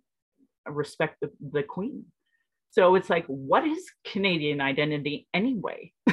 respect 0.67 1.17
the, 1.23 1.31
the 1.53 1.63
queen. 1.63 2.05
So 2.71 2.95
it's 2.95 3.09
like 3.09 3.25
what 3.27 3.67
is 3.67 3.85
canadian 4.05 4.61
identity 4.61 5.27
anyway? 5.33 5.93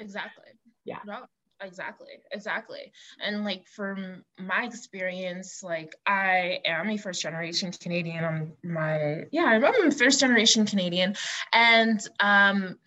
Exactly. 0.00 0.46
Yeah. 0.86 1.00
No 1.06 1.26
exactly 1.60 2.20
exactly. 2.32 2.92
And 3.22 3.44
like 3.44 3.66
from 3.66 4.24
my 4.38 4.64
experience 4.64 5.62
like 5.62 5.94
i 6.06 6.58
am 6.64 6.90
a 6.90 6.96
first 6.96 7.22
generation 7.22 7.72
canadian. 7.72 8.24
I'm 8.24 8.52
my 8.62 9.24
yeah 9.30 9.44
i'm 9.44 9.64
a 9.64 9.90
first 9.90 10.20
generation 10.20 10.66
canadian. 10.66 11.16
And 11.52 12.00
um 12.20 12.78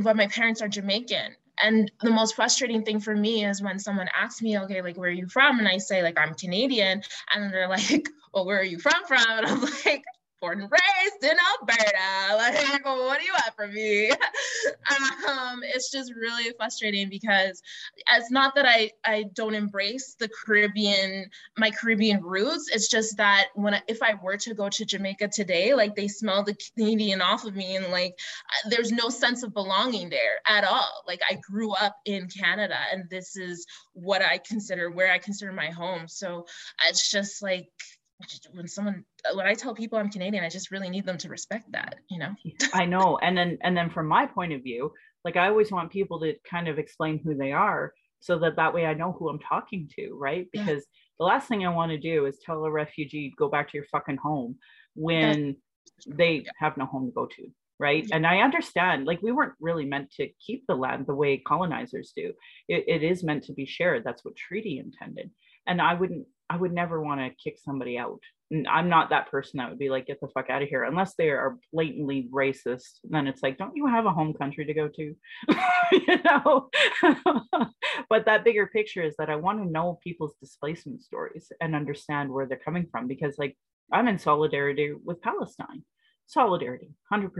but 0.00 0.16
my 0.16 0.26
parents 0.28 0.62
are 0.62 0.68
jamaican. 0.68 1.34
And 1.62 1.90
the 2.00 2.10
most 2.10 2.36
frustrating 2.36 2.84
thing 2.84 3.00
for 3.00 3.14
me 3.14 3.44
is 3.44 3.60
when 3.60 3.78
someone 3.78 4.08
asks 4.18 4.40
me 4.40 4.58
okay 4.60 4.82
like 4.82 4.96
where 4.96 5.10
are 5.10 5.12
you 5.12 5.28
from? 5.28 5.58
And 5.58 5.68
i 5.68 5.78
say 5.78 6.02
like 6.02 6.18
i'm 6.18 6.34
canadian. 6.34 7.02
And 7.34 7.52
they're 7.52 7.68
like 7.68 8.06
well 8.34 8.46
where 8.46 8.60
are 8.60 8.64
you 8.64 8.78
from 8.78 9.04
from? 9.06 9.24
And 9.28 9.46
i'm 9.46 9.60
like 9.84 10.04
born 10.40 10.60
and 10.62 10.70
raised 10.70 11.24
in 11.24 11.38
Alberta. 11.60 11.86
Like, 12.40 12.84
what 12.84 13.18
do 13.18 13.26
you 13.26 13.32
want 13.32 13.54
from 13.54 13.74
me? 13.74 14.10
um, 15.28 15.60
it's 15.62 15.90
just 15.90 16.14
really 16.14 16.52
frustrating 16.56 17.08
because 17.08 17.62
it's 18.12 18.30
not 18.30 18.54
that 18.54 18.64
I, 18.66 18.90
I 19.04 19.24
don't 19.34 19.54
embrace 19.54 20.16
the 20.18 20.28
Caribbean, 20.28 21.26
my 21.58 21.70
Caribbean 21.70 22.22
roots. 22.22 22.70
It's 22.72 22.88
just 22.88 23.16
that 23.18 23.48
when 23.54 23.74
I, 23.74 23.82
if 23.88 24.02
I 24.02 24.14
were 24.22 24.36
to 24.38 24.54
go 24.54 24.68
to 24.68 24.84
Jamaica 24.84 25.28
today, 25.28 25.74
like 25.74 25.94
they 25.94 26.08
smell 26.08 26.42
the 26.42 26.56
Canadian 26.74 27.20
off 27.20 27.44
of 27.44 27.54
me 27.54 27.76
and 27.76 27.88
like 27.88 28.18
there's 28.68 28.92
no 28.92 29.08
sense 29.08 29.42
of 29.42 29.52
belonging 29.52 30.08
there 30.08 30.40
at 30.46 30.64
all. 30.64 31.02
Like 31.06 31.20
I 31.28 31.34
grew 31.34 31.72
up 31.72 31.96
in 32.04 32.28
Canada 32.28 32.76
and 32.92 33.08
this 33.10 33.36
is 33.36 33.66
what 33.92 34.22
I 34.22 34.38
consider 34.38 34.90
where 34.90 35.12
I 35.12 35.18
consider 35.18 35.52
my 35.52 35.70
home. 35.70 36.08
So 36.08 36.46
it's 36.88 37.10
just 37.10 37.42
like 37.42 37.68
when 38.52 38.68
someone 38.68 39.04
when 39.34 39.46
I 39.46 39.54
tell 39.54 39.74
people 39.74 39.98
I'm 39.98 40.10
Canadian, 40.10 40.44
I 40.44 40.48
just 40.48 40.70
really 40.70 40.90
need 40.90 41.06
them 41.06 41.18
to 41.18 41.28
respect 41.28 41.70
that, 41.72 41.96
you 42.10 42.18
know. 42.18 42.34
I 42.72 42.84
know. 42.84 43.18
And 43.22 43.36
then 43.36 43.58
and 43.62 43.76
then 43.76 43.90
from 43.90 44.06
my 44.06 44.26
point 44.26 44.52
of 44.52 44.62
view, 44.62 44.92
like 45.24 45.36
I 45.36 45.48
always 45.48 45.70
want 45.70 45.90
people 45.90 46.20
to 46.20 46.34
kind 46.48 46.68
of 46.68 46.78
explain 46.78 47.18
who 47.18 47.34
they 47.34 47.52
are 47.52 47.92
so 48.20 48.38
that 48.38 48.56
that 48.56 48.74
way 48.74 48.86
I 48.86 48.94
know 48.94 49.12
who 49.12 49.28
I'm 49.28 49.38
talking 49.38 49.88
to, 49.96 50.12
right? 50.12 50.46
Because 50.52 50.68
yeah. 50.68 51.18
the 51.18 51.24
last 51.24 51.48
thing 51.48 51.64
I 51.64 51.74
want 51.74 51.90
to 51.90 51.98
do 51.98 52.26
is 52.26 52.38
tell 52.44 52.64
a 52.64 52.70
refugee 52.70 53.32
go 53.38 53.48
back 53.48 53.70
to 53.70 53.76
your 53.76 53.86
fucking 53.90 54.18
home 54.18 54.56
when 54.94 55.56
they 56.06 56.44
have 56.58 56.76
no 56.76 56.86
home 56.86 57.06
to 57.06 57.12
go 57.12 57.26
to, 57.26 57.48
right? 57.78 58.06
And 58.12 58.26
I 58.26 58.40
understand, 58.40 59.06
like 59.06 59.22
we 59.22 59.32
weren't 59.32 59.54
really 59.60 59.86
meant 59.86 60.10
to 60.12 60.28
keep 60.44 60.66
the 60.66 60.74
land 60.74 61.06
the 61.06 61.14
way 61.14 61.38
colonizers 61.38 62.12
do. 62.14 62.32
It, 62.68 62.84
it 62.86 63.02
is 63.02 63.24
meant 63.24 63.44
to 63.44 63.52
be 63.52 63.66
shared. 63.66 64.04
That's 64.04 64.24
what 64.24 64.36
treaty 64.36 64.78
intended. 64.78 65.30
And 65.66 65.80
I 65.80 65.94
wouldn't 65.94 66.26
I 66.50 66.56
would 66.56 66.72
never 66.72 67.00
want 67.00 67.20
to 67.20 67.30
kick 67.42 67.58
somebody 67.64 67.96
out. 67.96 68.20
I'm 68.68 68.88
not 68.88 69.10
that 69.10 69.30
person 69.30 69.58
that 69.58 69.70
would 69.70 69.78
be 69.78 69.88
like, 69.88 70.08
get 70.08 70.20
the 70.20 70.26
fuck 70.26 70.50
out 70.50 70.62
of 70.62 70.68
here, 70.68 70.82
unless 70.82 71.14
they 71.14 71.30
are 71.30 71.56
blatantly 71.72 72.28
racist. 72.34 72.98
Then 73.04 73.28
it's 73.28 73.44
like, 73.44 73.56
don't 73.56 73.76
you 73.76 73.86
have 73.86 74.06
a 74.06 74.10
home 74.10 74.34
country 74.34 74.64
to 74.64 74.74
go 74.74 74.88
to? 74.88 75.14
you 75.92 76.22
know? 76.24 76.68
but 78.10 78.26
that 78.26 78.44
bigger 78.44 78.66
picture 78.66 79.04
is 79.04 79.14
that 79.18 79.30
I 79.30 79.36
want 79.36 79.62
to 79.62 79.70
know 79.70 80.00
people's 80.02 80.34
displacement 80.40 81.04
stories 81.04 81.52
and 81.60 81.76
understand 81.76 82.32
where 82.32 82.46
they're 82.46 82.58
coming 82.58 82.88
from 82.90 83.06
because, 83.06 83.36
like, 83.38 83.56
I'm 83.92 84.08
in 84.08 84.18
solidarity 84.18 84.94
with 85.04 85.22
Palestine. 85.22 85.84
Solidarity, 86.26 86.90
100%. 87.12 87.30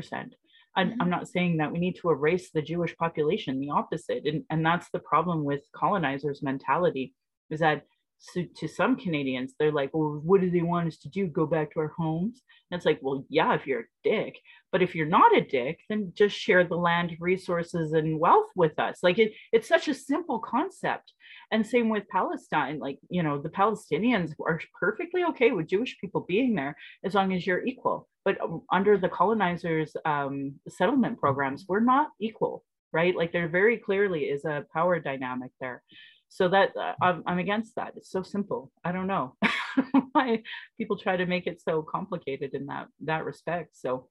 I'm, 0.76 0.90
mm-hmm. 0.90 1.02
I'm 1.02 1.10
not 1.10 1.26
saying 1.26 1.56
that 1.56 1.72
we 1.72 1.80
need 1.80 1.96
to 1.96 2.10
erase 2.10 2.50
the 2.52 2.62
Jewish 2.62 2.96
population, 2.96 3.58
the 3.58 3.70
opposite. 3.70 4.26
And, 4.26 4.44
and 4.48 4.64
that's 4.64 4.88
the 4.92 5.00
problem 5.00 5.42
with 5.42 5.62
colonizers' 5.74 6.40
mentality 6.40 7.14
is 7.50 7.58
that 7.58 7.82
so 8.22 8.42
to 8.56 8.68
some 8.68 8.96
Canadians, 8.96 9.54
they're 9.58 9.72
like, 9.72 9.90
well, 9.94 10.20
what 10.22 10.42
do 10.42 10.50
they 10.50 10.60
want 10.60 10.86
us 10.86 10.98
to 10.98 11.08
do? 11.08 11.26
Go 11.26 11.46
back 11.46 11.72
to 11.72 11.80
our 11.80 11.92
homes? 11.96 12.42
And 12.70 12.78
it's 12.78 12.84
like, 12.84 12.98
well, 13.00 13.24
yeah, 13.30 13.54
if 13.54 13.66
you're 13.66 13.80
a 13.80 13.84
dick. 14.04 14.38
But 14.70 14.82
if 14.82 14.94
you're 14.94 15.06
not 15.06 15.34
a 15.34 15.40
dick, 15.40 15.80
then 15.88 16.12
just 16.14 16.36
share 16.36 16.62
the 16.62 16.76
land, 16.76 17.16
resources, 17.18 17.94
and 17.94 18.20
wealth 18.20 18.50
with 18.54 18.78
us. 18.78 18.98
Like 19.02 19.18
it, 19.18 19.32
it's 19.52 19.66
such 19.66 19.88
a 19.88 19.94
simple 19.94 20.38
concept. 20.38 21.14
And 21.50 21.66
same 21.66 21.88
with 21.88 22.08
Palestine. 22.08 22.78
Like, 22.78 22.98
you 23.08 23.22
know, 23.22 23.40
the 23.40 23.48
Palestinians 23.48 24.34
are 24.46 24.60
perfectly 24.78 25.24
okay 25.30 25.52
with 25.52 25.68
Jewish 25.68 25.96
people 25.98 26.26
being 26.28 26.54
there 26.54 26.76
as 27.02 27.14
long 27.14 27.32
as 27.32 27.46
you're 27.46 27.64
equal. 27.64 28.06
But 28.26 28.38
um, 28.42 28.62
under 28.70 28.98
the 28.98 29.08
colonizers' 29.08 29.96
um, 30.04 30.56
settlement 30.68 31.18
programs, 31.18 31.64
we're 31.66 31.80
not 31.80 32.08
equal, 32.20 32.64
right? 32.92 33.16
Like 33.16 33.32
there 33.32 33.48
very 33.48 33.78
clearly 33.78 34.24
is 34.24 34.44
a 34.44 34.66
power 34.74 35.00
dynamic 35.00 35.52
there 35.58 35.82
so 36.30 36.48
that 36.48 36.70
uh, 36.76 36.94
I'm, 37.02 37.22
I'm 37.26 37.38
against 37.38 37.74
that. 37.74 37.92
It's 37.96 38.10
so 38.10 38.22
simple. 38.22 38.70
I 38.84 38.92
don't 38.92 39.08
know 39.08 39.34
why 40.12 40.42
people 40.78 40.96
try 40.96 41.16
to 41.16 41.26
make 41.26 41.46
it 41.48 41.60
so 41.60 41.82
complicated 41.82 42.54
in 42.54 42.66
that 42.66 42.86
that 43.04 43.24
respect. 43.24 43.76
So 43.76 44.08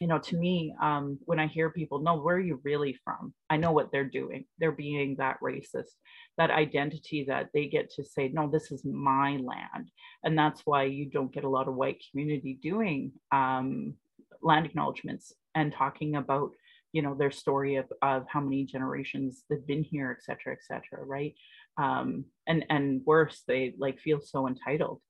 you 0.00 0.06
know 0.06 0.18
to 0.18 0.36
me 0.36 0.74
um, 0.80 1.18
when 1.26 1.38
i 1.38 1.46
hear 1.46 1.68
people 1.70 1.98
know 2.00 2.16
where 2.16 2.36
are 2.36 2.40
you 2.40 2.60
really 2.62 2.94
from? 3.02 3.32
I 3.48 3.56
know 3.56 3.72
what 3.72 3.90
they're 3.90 4.04
doing. 4.04 4.44
They're 4.58 4.70
being 4.70 5.16
that 5.16 5.38
racist 5.42 5.94
that 6.36 6.50
identity 6.50 7.24
that 7.28 7.48
they 7.54 7.66
get 7.66 7.90
to 7.94 8.04
say 8.04 8.28
no 8.28 8.48
this 8.48 8.70
is 8.70 8.84
my 8.84 9.38
land. 9.38 9.90
And 10.22 10.38
that's 10.38 10.60
why 10.66 10.84
you 10.84 11.06
don't 11.06 11.32
get 11.32 11.44
a 11.44 11.48
lot 11.48 11.68
of 11.68 11.74
white 11.74 12.02
community 12.10 12.58
doing 12.62 13.12
um, 13.32 13.94
land 14.42 14.66
acknowledgements 14.66 15.32
and 15.54 15.72
talking 15.72 16.16
about 16.16 16.50
you 16.92 17.02
know 17.02 17.14
their 17.14 17.30
story 17.30 17.76
of, 17.76 17.86
of 18.02 18.24
how 18.28 18.40
many 18.40 18.64
generations 18.64 19.44
they've 19.48 19.66
been 19.66 19.82
here 19.82 20.16
et 20.16 20.22
cetera 20.22 20.52
et 20.52 20.62
cetera 20.62 21.04
right 21.04 21.34
um 21.78 22.24
and 22.46 22.64
and 22.70 23.02
worse 23.04 23.42
they 23.46 23.74
like 23.78 24.00
feel 24.00 24.20
so 24.20 24.46
entitled 24.46 25.00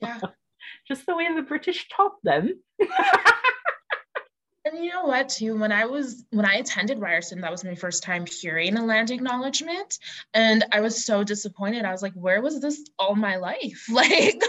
yeah 0.00 0.20
just 0.88 1.06
the 1.06 1.16
way 1.16 1.26
the 1.34 1.42
british 1.42 1.88
taught 1.88 2.16
them 2.22 2.52
And 4.70 4.84
you 4.84 4.90
know 4.90 5.04
what, 5.04 5.28
too, 5.30 5.58
when 5.58 5.72
I 5.72 5.86
was 5.86 6.24
when 6.30 6.44
I 6.44 6.56
attended 6.56 6.98
Ryerson, 6.98 7.40
that 7.40 7.50
was 7.50 7.64
my 7.64 7.74
first 7.74 8.02
time 8.02 8.26
hearing 8.26 8.76
a 8.76 8.84
land 8.84 9.10
acknowledgement. 9.10 9.98
And 10.34 10.64
I 10.72 10.80
was 10.80 11.04
so 11.06 11.24
disappointed. 11.24 11.84
I 11.84 11.92
was 11.92 12.02
like, 12.02 12.12
where 12.14 12.42
was 12.42 12.60
this 12.60 12.88
all 12.98 13.14
my 13.14 13.36
life? 13.36 13.86
Like, 13.98 14.42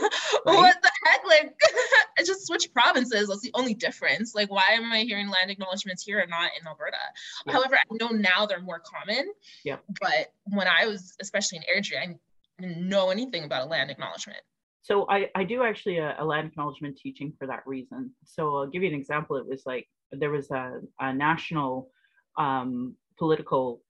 right. 0.45 0.55
what 0.55 0.77
the 0.83 0.88
heck? 1.05 1.21
Like 1.25 1.55
I 2.17 2.23
just 2.23 2.47
switched 2.47 2.73
provinces. 2.73 3.27
That's 3.27 3.41
the 3.41 3.51
only 3.53 3.73
difference. 3.73 4.35
Like, 4.35 4.51
why 4.51 4.69
am 4.71 4.91
I 4.91 4.99
hearing 5.01 5.29
land 5.29 5.51
acknowledgements 5.51 6.03
here 6.03 6.19
and 6.19 6.29
not 6.29 6.51
in 6.59 6.67
Alberta? 6.67 6.97
Yeah. 7.45 7.53
However, 7.53 7.75
I 7.75 7.95
know 7.99 8.09
now 8.09 8.45
they're 8.45 8.61
more 8.61 8.81
common. 8.81 9.31
Yeah. 9.63 9.77
But 10.01 10.33
when 10.45 10.67
I 10.67 10.85
was, 10.85 11.15
especially 11.21 11.59
in 11.59 11.63
Airdrie, 11.63 11.97
I 11.97 12.17
didn't 12.59 12.87
know 12.89 13.09
anything 13.09 13.43
about 13.43 13.63
a 13.63 13.69
land 13.69 13.89
acknowledgement. 13.89 14.39
So 14.81 15.05
I, 15.09 15.29
I 15.35 15.43
do 15.43 15.63
actually 15.63 15.97
a, 15.97 16.15
a, 16.19 16.25
land 16.25 16.47
acknowledgement 16.47 16.97
teaching 16.97 17.33
for 17.37 17.45
that 17.47 17.61
reason. 17.65 18.11
So 18.25 18.55
I'll 18.55 18.67
give 18.67 18.81
you 18.81 18.89
an 18.89 18.95
example. 18.95 19.35
It 19.35 19.45
was 19.47 19.63
like 19.65 19.87
there 20.11 20.31
was 20.31 20.49
a, 20.51 20.79
a 20.99 21.13
national 21.13 21.91
um, 22.37 22.95
political 23.17 23.83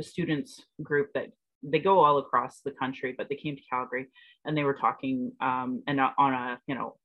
students 0.00 0.60
group 0.82 1.10
that 1.14 1.30
they 1.62 1.78
go 1.78 2.00
all 2.00 2.18
across 2.18 2.60
the 2.64 2.70
country, 2.72 3.14
but 3.16 3.28
they 3.28 3.36
came 3.36 3.56
to 3.56 3.62
Calgary 3.70 4.06
and 4.44 4.56
they 4.56 4.64
were 4.64 4.74
talking 4.74 5.32
um, 5.40 5.82
and 5.86 6.00
on 6.00 6.32
a 6.32 6.58
you 6.66 6.74
know 6.74 6.96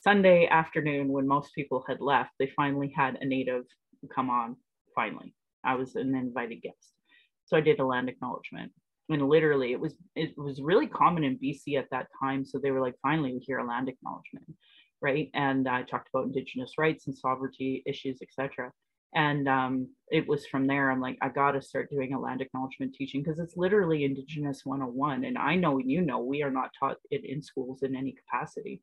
Sunday 0.00 0.46
afternoon 0.46 1.08
when 1.08 1.26
most 1.26 1.54
people 1.54 1.84
had 1.88 2.00
left, 2.00 2.30
they 2.38 2.50
finally 2.56 2.92
had 2.94 3.16
a 3.20 3.26
native 3.26 3.64
come 4.14 4.30
on. 4.30 4.56
Finally, 4.94 5.34
I 5.64 5.74
was 5.74 5.96
an 5.96 6.14
invited 6.14 6.62
guest, 6.62 6.92
so 7.46 7.56
I 7.56 7.60
did 7.60 7.80
a 7.80 7.86
land 7.86 8.08
acknowledgement 8.08 8.72
and 9.08 9.28
literally 9.28 9.72
it 9.72 9.80
was 9.80 9.94
it 10.16 10.36
was 10.36 10.60
really 10.62 10.86
common 10.86 11.24
in 11.24 11.38
BC 11.38 11.78
at 11.78 11.90
that 11.90 12.06
time. 12.22 12.44
So 12.44 12.58
they 12.58 12.70
were 12.70 12.80
like, 12.80 12.94
finally, 13.02 13.32
we 13.32 13.40
hear 13.40 13.58
a 13.58 13.66
land 13.66 13.88
acknowledgement, 13.88 14.46
right? 15.02 15.30
And 15.34 15.68
I 15.68 15.82
talked 15.82 16.08
about 16.12 16.26
Indigenous 16.26 16.72
rights 16.78 17.06
and 17.06 17.16
sovereignty 17.16 17.82
issues, 17.86 18.20
etc. 18.22 18.72
And 19.14 19.48
um, 19.48 19.88
it 20.10 20.26
was 20.26 20.46
from 20.46 20.66
there 20.66 20.90
I'm 20.90 21.00
like, 21.00 21.18
I 21.22 21.28
got 21.28 21.52
to 21.52 21.62
start 21.62 21.90
doing 21.90 22.14
a 22.14 22.20
land 22.20 22.40
acknowledgement 22.40 22.94
teaching 22.94 23.22
because 23.22 23.38
it's 23.38 23.56
literally 23.56 24.04
Indigenous 24.04 24.62
101. 24.64 25.24
And 25.24 25.38
I 25.38 25.54
know 25.56 25.78
you 25.78 26.02
know 26.02 26.18
we 26.18 26.42
are 26.42 26.50
not 26.50 26.70
taught 26.78 26.96
it 27.10 27.24
in 27.24 27.42
schools 27.42 27.82
in 27.82 27.94
any 27.94 28.12
capacity. 28.12 28.82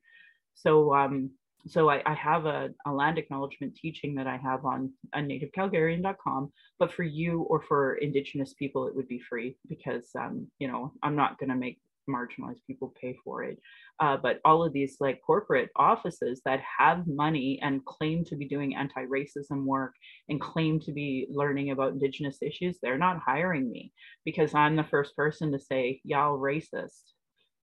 So 0.56 0.94
um, 0.96 1.32
so 1.68 1.90
I, 1.90 2.02
I 2.06 2.14
have 2.16 2.46
a, 2.46 2.70
a, 2.86 2.92
land 2.92 3.18
acknowledgement 3.18 3.76
teaching 3.76 4.16
that 4.16 4.28
I 4.28 4.38
have 4.38 4.66
on, 4.66 4.92
on 5.14 5.28
nativecalgarian.com, 5.28 6.52
but 6.80 6.92
for 6.92 7.04
you 7.04 7.42
or 7.42 7.62
for 7.62 7.96
indigenous 7.96 8.54
people, 8.54 8.88
it 8.88 8.96
would 8.96 9.08
be 9.08 9.20
free 9.20 9.58
because, 9.70 10.10
um, 10.20 10.48
you 10.60 10.68
know, 10.68 10.94
I'm 11.04 11.16
not 11.16 11.38
going 11.38 11.50
to 11.50 11.56
make 11.56 11.80
marginalized 12.10 12.66
people 12.68 12.94
pay 13.00 13.16
for 13.24 13.44
it. 13.44 13.60
Uh, 14.00 14.18
but 14.18 14.40
all 14.46 14.64
of 14.64 14.74
these 14.74 14.98
like 15.00 15.22
corporate 15.26 15.70
offices 15.76 16.42
that 16.46 16.62
have 16.80 17.08
money 17.08 17.60
and 17.62 17.86
claim 17.86 18.24
to 18.26 18.36
be 18.36 18.48
doing 18.48 18.76
anti-racism 18.76 19.66
work 19.66 19.94
and 20.30 20.42
claim 20.42 20.80
to 20.80 20.92
be 20.92 21.28
learning 21.30 21.72
about 21.72 21.94
indigenous 21.94 22.38
issues, 22.42 22.78
they're 22.82 22.98
not 22.98 23.20
hiring 23.20 23.72
me 23.72 23.92
because 24.26 24.54
I'm 24.54 24.76
the 24.76 24.84
first 24.84 25.16
person 25.16 25.52
to 25.52 25.60
say, 25.60 26.02
y'all 26.04 26.38
racist 26.38 27.14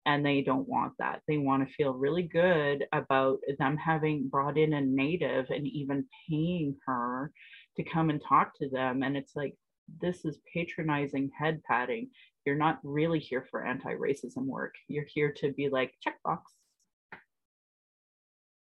and 0.05 0.25
they 0.25 0.41
don't 0.41 0.67
want 0.67 0.93
that. 0.99 1.21
They 1.27 1.37
want 1.37 1.67
to 1.67 1.73
feel 1.73 1.93
really 1.93 2.23
good 2.23 2.85
about 2.93 3.39
them 3.59 3.77
having 3.77 4.27
brought 4.27 4.57
in 4.57 4.73
a 4.73 4.81
native 4.81 5.47
and 5.49 5.67
even 5.67 6.05
paying 6.29 6.75
her 6.85 7.31
to 7.77 7.83
come 7.83 8.09
and 8.09 8.21
talk 8.27 8.57
to 8.59 8.69
them. 8.69 9.03
And 9.03 9.17
it's 9.17 9.35
like, 9.35 9.55
this 10.01 10.25
is 10.25 10.39
patronizing 10.53 11.31
head 11.37 11.61
patting. 11.63 12.09
You're 12.45 12.55
not 12.55 12.79
really 12.83 13.19
here 13.19 13.45
for 13.49 13.65
anti 13.65 13.93
racism 13.93 14.45
work. 14.45 14.75
You're 14.87 15.05
here 15.05 15.33
to 15.37 15.51
be 15.51 15.69
like, 15.69 15.93
checkbox. 16.05 16.39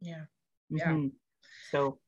Yeah. 0.01 0.25
Yeah. 0.69 0.87
Mm-hmm. 0.87 1.07
So, 1.71 1.99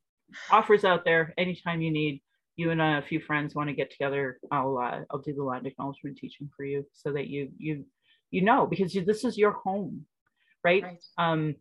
offers 0.52 0.84
out 0.84 1.06
there 1.06 1.34
anytime 1.38 1.82
you 1.82 1.92
need. 1.92 2.22
You 2.56 2.72
and 2.72 2.82
a 2.82 3.04
few 3.08 3.20
friends 3.20 3.54
want 3.54 3.70
to 3.70 3.76
get 3.76 3.92
together. 3.92 4.40
I'll 4.52 4.80
uh, 4.80 5.02
I'll 5.12 5.22
do 5.22 5.34
the 5.34 5.44
land 5.44 5.68
acknowledgement 5.68 6.18
teaching 6.18 6.50
for 6.58 6.66
you 6.66 6.86
so 6.92 7.14
that 7.14 7.28
you 7.28 7.50
you 7.58 7.86
you 8.32 8.42
know 8.42 8.66
because 8.66 8.94
you, 8.94 9.04
this 9.04 9.24
is 9.24 9.38
your 9.38 9.52
home 9.52 10.06
right? 10.64 10.84
right 10.84 11.04
um 11.18 11.56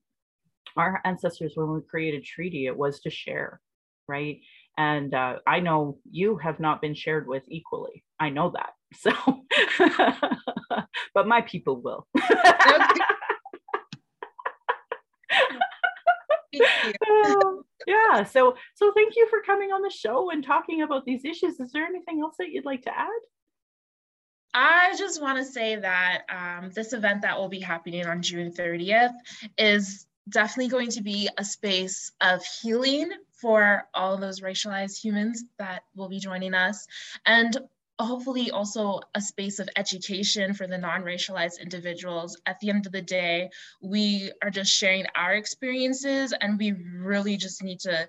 our 0.76 1.00
ancestors 1.04 1.52
when 1.54 1.70
we 1.72 1.80
created 1.88 2.24
treaty 2.24 2.66
it 2.66 2.76
was 2.76 3.00
to 3.00 3.10
share 3.10 3.60
right 4.08 4.40
and 4.76 5.14
uh, 5.14 5.36
i 5.46 5.60
know 5.60 5.98
you 6.10 6.36
have 6.36 6.60
not 6.60 6.80
been 6.80 6.94
shared 6.94 7.26
with 7.26 7.42
equally. 7.48 8.04
I 8.18 8.30
know 8.30 8.50
that. 8.50 8.72
So 8.94 9.12
but 11.14 11.26
my 11.26 11.40
people 11.42 11.80
will. 11.80 12.06
Yeah. 17.86 18.24
So 18.24 18.56
so 18.74 18.92
thank 18.94 19.14
you 19.16 19.28
for 19.28 19.42
coming 19.42 19.70
on 19.70 19.82
the 19.82 19.90
show 19.90 20.30
and 20.30 20.44
talking 20.44 20.82
about 20.82 21.04
these 21.04 21.24
issues. 21.24 21.60
Is 21.60 21.70
there 21.72 21.84
anything 21.84 22.20
else 22.20 22.34
that 22.38 22.50
you'd 22.50 22.64
like 22.64 22.82
to 22.82 22.98
add? 22.98 23.08
I 24.54 24.94
just 24.98 25.20
want 25.20 25.38
to 25.38 25.44
say 25.44 25.76
that 25.76 26.22
um, 26.30 26.70
this 26.74 26.92
event 26.92 27.22
that 27.22 27.38
will 27.38 27.48
be 27.48 27.60
happening 27.60 28.06
on 28.06 28.22
June 28.22 28.52
30th 28.52 29.12
is 29.58 30.06
definitely 30.30 30.70
going 30.70 30.90
to 30.90 31.02
be 31.02 31.28
a 31.36 31.44
space 31.44 32.10
of 32.20 32.42
healing 32.42 33.10
for 33.40 33.84
all 33.94 34.16
those 34.16 34.40
racialized 34.40 34.98
humans 34.98 35.44
that 35.58 35.82
will 35.94 36.08
be 36.08 36.18
joining 36.18 36.54
us. 36.54 36.86
And 37.24 37.56
hopefully 37.98 38.50
also 38.50 39.00
a 39.14 39.20
space 39.20 39.58
of 39.58 39.68
education 39.76 40.52
for 40.52 40.66
the 40.66 40.76
non-racialized 40.76 41.60
individuals. 41.60 42.38
At 42.44 42.60
the 42.60 42.68
end 42.70 42.86
of 42.86 42.92
the 42.92 43.02
day 43.02 43.50
we 43.80 44.32
are 44.42 44.50
just 44.50 44.70
sharing 44.72 45.06
our 45.16 45.32
experiences 45.34 46.34
and 46.38 46.58
we 46.58 46.74
really 46.98 47.36
just 47.36 47.62
need 47.62 47.80
to 47.80 48.08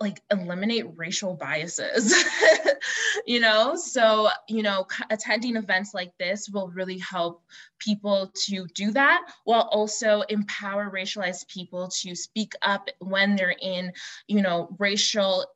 like 0.00 0.22
eliminate 0.30 0.86
racial 0.96 1.34
biases 1.34 2.14
you 3.26 3.40
know? 3.40 3.76
So 3.76 4.28
you 4.48 4.62
know 4.62 4.86
attending 5.10 5.56
events 5.56 5.94
like 5.94 6.12
this 6.18 6.48
will 6.48 6.68
really 6.68 6.98
help 6.98 7.42
people 7.78 8.32
to 8.46 8.66
do 8.74 8.90
that 8.92 9.22
while 9.44 9.68
also 9.72 10.22
empower 10.22 10.90
racialized 10.90 11.48
people 11.48 11.88
to 12.00 12.14
speak 12.14 12.52
up 12.62 12.88
when 12.98 13.36
they're 13.36 13.56
in 13.60 13.92
you 14.26 14.42
know 14.42 14.74
racial 14.78 15.46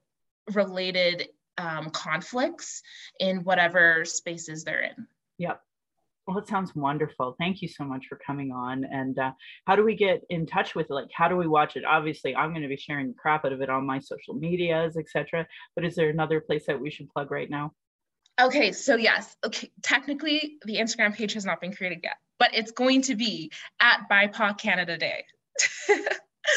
related 0.53 1.29
um, 1.57 1.91
conflicts 1.91 2.83
in 3.21 3.45
whatever 3.45 4.05
spaces 4.05 4.65
they're 4.65 4.83
in. 4.83 5.07
Yep 5.39 5.61
well, 6.27 6.39
it 6.39 6.49
sounds 6.49 6.75
wonderful. 6.75 7.37
Thank 7.39 7.61
you 7.61 7.69
so 7.69 7.85
much 7.85 8.07
for 8.09 8.19
coming 8.27 8.51
on. 8.51 8.85
And 8.85 9.19
uh, 9.19 9.33
how 9.67 9.77
do 9.77 9.85
we 9.85 9.95
get 9.95 10.23
in 10.31 10.47
touch 10.47 10.75
with 10.75 10.87
it? 10.91 10.95
Like, 10.95 11.11
how 11.13 11.29
do 11.29 11.37
we 11.37 11.47
watch 11.47 11.77
it? 11.77 11.85
Obviously, 11.85 12.35
I'm 12.35 12.51
going 12.51 12.63
to 12.63 12.69
be 12.69 12.77
sharing 12.77 13.09
the 13.09 13.15
crap 13.15 13.45
out 13.45 13.53
of 13.53 13.61
it 13.61 13.69
on 13.69 13.87
my 13.87 13.99
social 13.99 14.35
medias, 14.35 14.97
etc. 14.97 15.47
But 15.75 15.85
is 15.85 15.95
there 15.95 16.09
another 16.09 16.41
place 16.41 16.65
that 16.67 16.81
we 16.81 16.91
should 16.91 17.11
plug 17.11 17.31
right 17.31 17.51
now? 17.51 17.73
Okay, 18.41 18.73
so 18.73 18.97
yes, 18.97 19.37
okay, 19.47 19.71
technically 19.83 20.57
the 20.65 20.77
Instagram 20.77 21.15
page 21.15 21.35
has 21.35 21.45
not 21.45 21.61
been 21.61 21.73
created 21.73 22.01
yet, 22.03 22.17
but 22.39 22.51
it's 22.53 22.73
going 22.73 23.03
to 23.03 23.15
be 23.15 23.53
at 23.81 24.09
BIPOC 24.11 24.59
Canada 24.59 24.99
Day. 24.99 25.25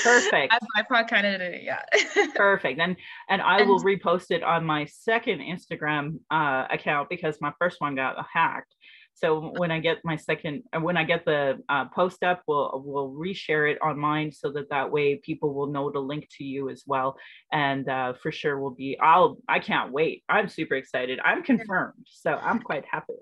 Perfect. 0.03 0.53
At 0.53 0.63
BIPOC 0.75 1.07
Canada 1.07 1.51
Day, 1.51 1.61
yeah. 1.63 1.81
Perfect. 2.35 2.79
And 2.79 2.95
and 3.29 3.41
I 3.43 3.59
and, 3.59 3.69
will 3.69 3.83
repost 3.83 4.31
it 4.31 4.41
on 4.41 4.65
my 4.65 4.85
second 4.85 5.39
Instagram 5.39 6.19
uh, 6.31 6.65
account 6.71 7.09
because 7.09 7.37
my 7.41 7.53
first 7.59 7.79
one 7.79 7.95
got 7.95 8.15
hacked. 8.31 8.73
So 9.19 9.51
when 9.57 9.71
I 9.71 9.79
get 9.79 9.97
my 10.03 10.15
second, 10.15 10.63
uh, 10.75 10.79
when 10.79 10.95
I 10.95 11.03
get 11.03 11.25
the 11.25 11.57
uh, 11.69 11.85
post 11.85 12.23
up, 12.23 12.43
we'll 12.47 12.83
we'll 12.85 13.09
reshare 13.09 13.71
it 13.71 13.79
on 13.81 13.97
mine 13.97 14.31
so 14.31 14.51
that 14.51 14.69
that 14.69 14.91
way 14.91 15.15
people 15.15 15.55
will 15.55 15.67
know 15.67 15.89
to 15.89 15.99
link 15.99 16.27
to 16.37 16.43
you 16.43 16.69
as 16.69 16.83
well. 16.85 17.17
And 17.51 17.89
uh, 17.89 18.13
for 18.21 18.31
sure, 18.31 18.59
we'll 18.59 18.71
be. 18.75 18.97
I'll. 19.01 19.39
I 19.49 19.57
can't 19.57 19.91
wait. 19.91 20.23
I'm 20.29 20.47
super 20.47 20.75
excited. 20.75 21.19
I'm 21.25 21.43
confirmed, 21.43 22.05
so 22.05 22.33
I'm 22.33 22.59
quite 22.59 22.85
happy. 22.89 23.15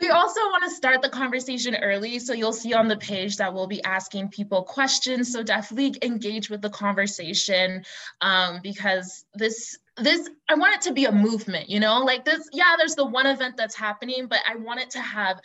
We 0.00 0.10
also 0.10 0.40
want 0.40 0.64
to 0.64 0.70
start 0.70 1.02
the 1.02 1.08
conversation 1.08 1.74
early. 1.76 2.18
So 2.18 2.32
you'll 2.32 2.52
see 2.52 2.74
on 2.74 2.88
the 2.88 2.96
page 2.96 3.36
that 3.36 3.52
we'll 3.52 3.66
be 3.66 3.82
asking 3.84 4.28
people 4.28 4.62
questions. 4.62 5.32
So 5.32 5.42
definitely 5.42 5.94
engage 6.02 6.50
with 6.50 6.62
the 6.62 6.70
conversation 6.70 7.84
um, 8.20 8.60
because 8.62 9.24
this 9.34 9.78
this 10.00 10.30
i 10.48 10.54
want 10.54 10.74
it 10.74 10.80
to 10.80 10.92
be 10.92 11.06
a 11.06 11.12
movement 11.12 11.68
you 11.68 11.80
know 11.80 11.98
like 12.04 12.24
this 12.24 12.48
yeah 12.52 12.74
there's 12.76 12.94
the 12.94 13.04
one 13.04 13.26
event 13.26 13.56
that's 13.56 13.74
happening 13.74 14.26
but 14.28 14.38
i 14.48 14.54
want 14.54 14.80
it 14.80 14.90
to 14.90 15.00
have 15.00 15.40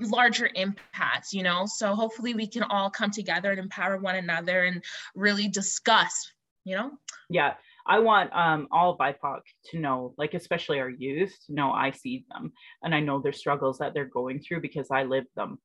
larger 0.00 0.50
impacts 0.54 1.32
you 1.32 1.42
know 1.42 1.64
so 1.66 1.94
hopefully 1.94 2.34
we 2.34 2.46
can 2.46 2.62
all 2.64 2.90
come 2.90 3.10
together 3.10 3.50
and 3.50 3.58
empower 3.58 3.96
one 3.96 4.16
another 4.16 4.64
and 4.64 4.84
really 5.14 5.48
discuss 5.48 6.30
you 6.64 6.76
know 6.76 6.90
yeah 7.30 7.54
i 7.88 7.98
want 7.98 8.30
um, 8.32 8.68
all 8.70 8.96
bipoc 8.96 9.40
to 9.64 9.78
know 9.78 10.14
like 10.18 10.34
especially 10.34 10.80
our 10.80 10.90
youth 10.90 11.34
to 11.46 11.54
know 11.54 11.72
i 11.72 11.90
see 11.90 12.24
them 12.30 12.52
and 12.82 12.94
i 12.94 13.00
know 13.00 13.20
their 13.20 13.32
struggles 13.32 13.78
that 13.78 13.94
they're 13.94 14.04
going 14.04 14.40
through 14.40 14.60
because 14.60 14.88
i 14.90 15.02
lived 15.02 15.28
them. 15.36 15.58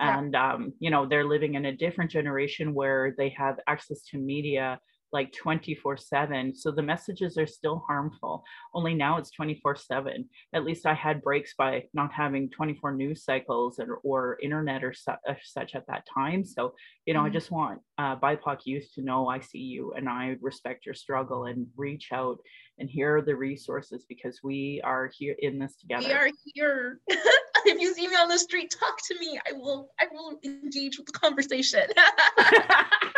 And 0.00 0.36
um, 0.36 0.74
you 0.78 0.90
know 0.92 1.06
they're 1.06 1.26
living 1.26 1.54
in 1.54 1.64
a 1.64 1.76
different 1.76 2.12
generation 2.12 2.72
where 2.72 3.16
they 3.18 3.30
have 3.30 3.56
access 3.66 4.04
to 4.10 4.16
media 4.16 4.78
like 5.12 5.32
24 5.32 5.96
7. 5.96 6.54
So 6.54 6.70
the 6.70 6.82
messages 6.82 7.38
are 7.38 7.46
still 7.46 7.84
harmful. 7.86 8.44
Only 8.74 8.94
now 8.94 9.18
it's 9.18 9.30
24 9.30 9.76
7. 9.76 10.28
At 10.54 10.64
least 10.64 10.86
I 10.86 10.94
had 10.94 11.22
breaks 11.22 11.54
by 11.56 11.84
not 11.94 12.12
having 12.12 12.50
24 12.50 12.92
news 12.92 13.24
cycles 13.24 13.78
or, 13.78 13.96
or 14.04 14.38
internet 14.42 14.84
or 14.84 14.92
su- 14.92 15.12
uh, 15.28 15.34
such 15.42 15.74
at 15.74 15.86
that 15.86 16.06
time. 16.12 16.44
So, 16.44 16.74
you 17.06 17.14
know, 17.14 17.20
mm-hmm. 17.20 17.26
I 17.26 17.30
just 17.30 17.50
want 17.50 17.80
uh, 17.98 18.16
BIPOC 18.16 18.58
youth 18.64 18.88
to 18.94 19.02
know 19.02 19.28
I 19.28 19.40
see 19.40 19.58
you 19.58 19.92
and 19.94 20.08
I 20.08 20.36
respect 20.40 20.86
your 20.86 20.94
struggle 20.94 21.44
and 21.44 21.66
reach 21.76 22.08
out 22.12 22.38
and 22.78 22.88
here 22.88 23.16
are 23.16 23.22
the 23.22 23.34
resources 23.34 24.04
because 24.08 24.40
we 24.42 24.80
are 24.84 25.10
here 25.18 25.34
in 25.40 25.58
this 25.58 25.74
together. 25.76 26.06
We 26.06 26.12
are 26.12 26.30
here. 26.54 27.00
if 27.08 27.80
you 27.80 27.92
see 27.92 28.06
me 28.06 28.14
on 28.14 28.28
the 28.28 28.38
street, 28.38 28.74
talk 28.78 28.98
to 29.08 29.18
me. 29.18 29.38
I 29.48 29.52
will 29.52 29.90
I 30.00 30.06
will 30.12 30.38
engage 30.44 30.98
with 30.98 31.06
the 31.06 31.12
conversation. 31.12 31.82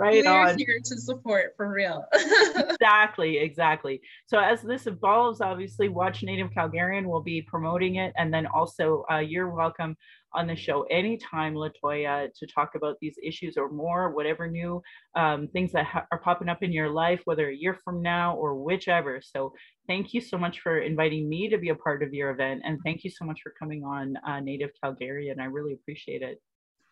right 0.00 0.24
We're 0.24 0.32
on. 0.32 0.58
here 0.58 0.80
to 0.84 0.96
support 1.00 1.54
for 1.56 1.70
real. 1.70 2.04
exactly, 2.56 3.38
exactly. 3.38 4.00
So 4.26 4.38
as 4.38 4.62
this 4.62 4.86
evolves, 4.86 5.40
obviously, 5.40 5.88
Watch 5.88 6.22
Native 6.22 6.50
Calgarian 6.50 7.06
will 7.06 7.22
be 7.22 7.42
promoting 7.42 7.96
it, 7.96 8.12
and 8.16 8.32
then 8.32 8.46
also 8.46 9.04
uh, 9.10 9.18
you're 9.18 9.54
welcome 9.54 9.96
on 10.32 10.46
the 10.46 10.56
show 10.56 10.82
anytime, 10.84 11.54
Latoya, 11.54 12.28
to 12.34 12.46
talk 12.46 12.74
about 12.76 12.96
these 13.00 13.16
issues 13.22 13.56
or 13.56 13.70
more, 13.70 14.10
whatever 14.10 14.48
new 14.48 14.80
um, 15.16 15.48
things 15.48 15.72
that 15.72 15.86
ha- 15.86 16.06
are 16.12 16.20
popping 16.20 16.48
up 16.48 16.62
in 16.62 16.72
your 16.72 16.88
life, 16.90 17.20
whether 17.24 17.48
a 17.48 17.54
year 17.54 17.76
from 17.84 18.00
now 18.00 18.36
or 18.36 18.54
whichever. 18.54 19.20
So 19.22 19.52
thank 19.88 20.14
you 20.14 20.20
so 20.20 20.38
much 20.38 20.60
for 20.60 20.78
inviting 20.78 21.28
me 21.28 21.48
to 21.48 21.58
be 21.58 21.70
a 21.70 21.74
part 21.74 22.02
of 22.02 22.14
your 22.14 22.30
event, 22.30 22.62
and 22.64 22.78
thank 22.84 23.04
you 23.04 23.10
so 23.10 23.24
much 23.24 23.40
for 23.42 23.52
coming 23.58 23.84
on 23.84 24.16
uh, 24.26 24.40
Native 24.40 24.70
Calgarian. 24.82 25.40
I 25.40 25.44
really 25.44 25.72
appreciate 25.72 26.22
it. 26.22 26.40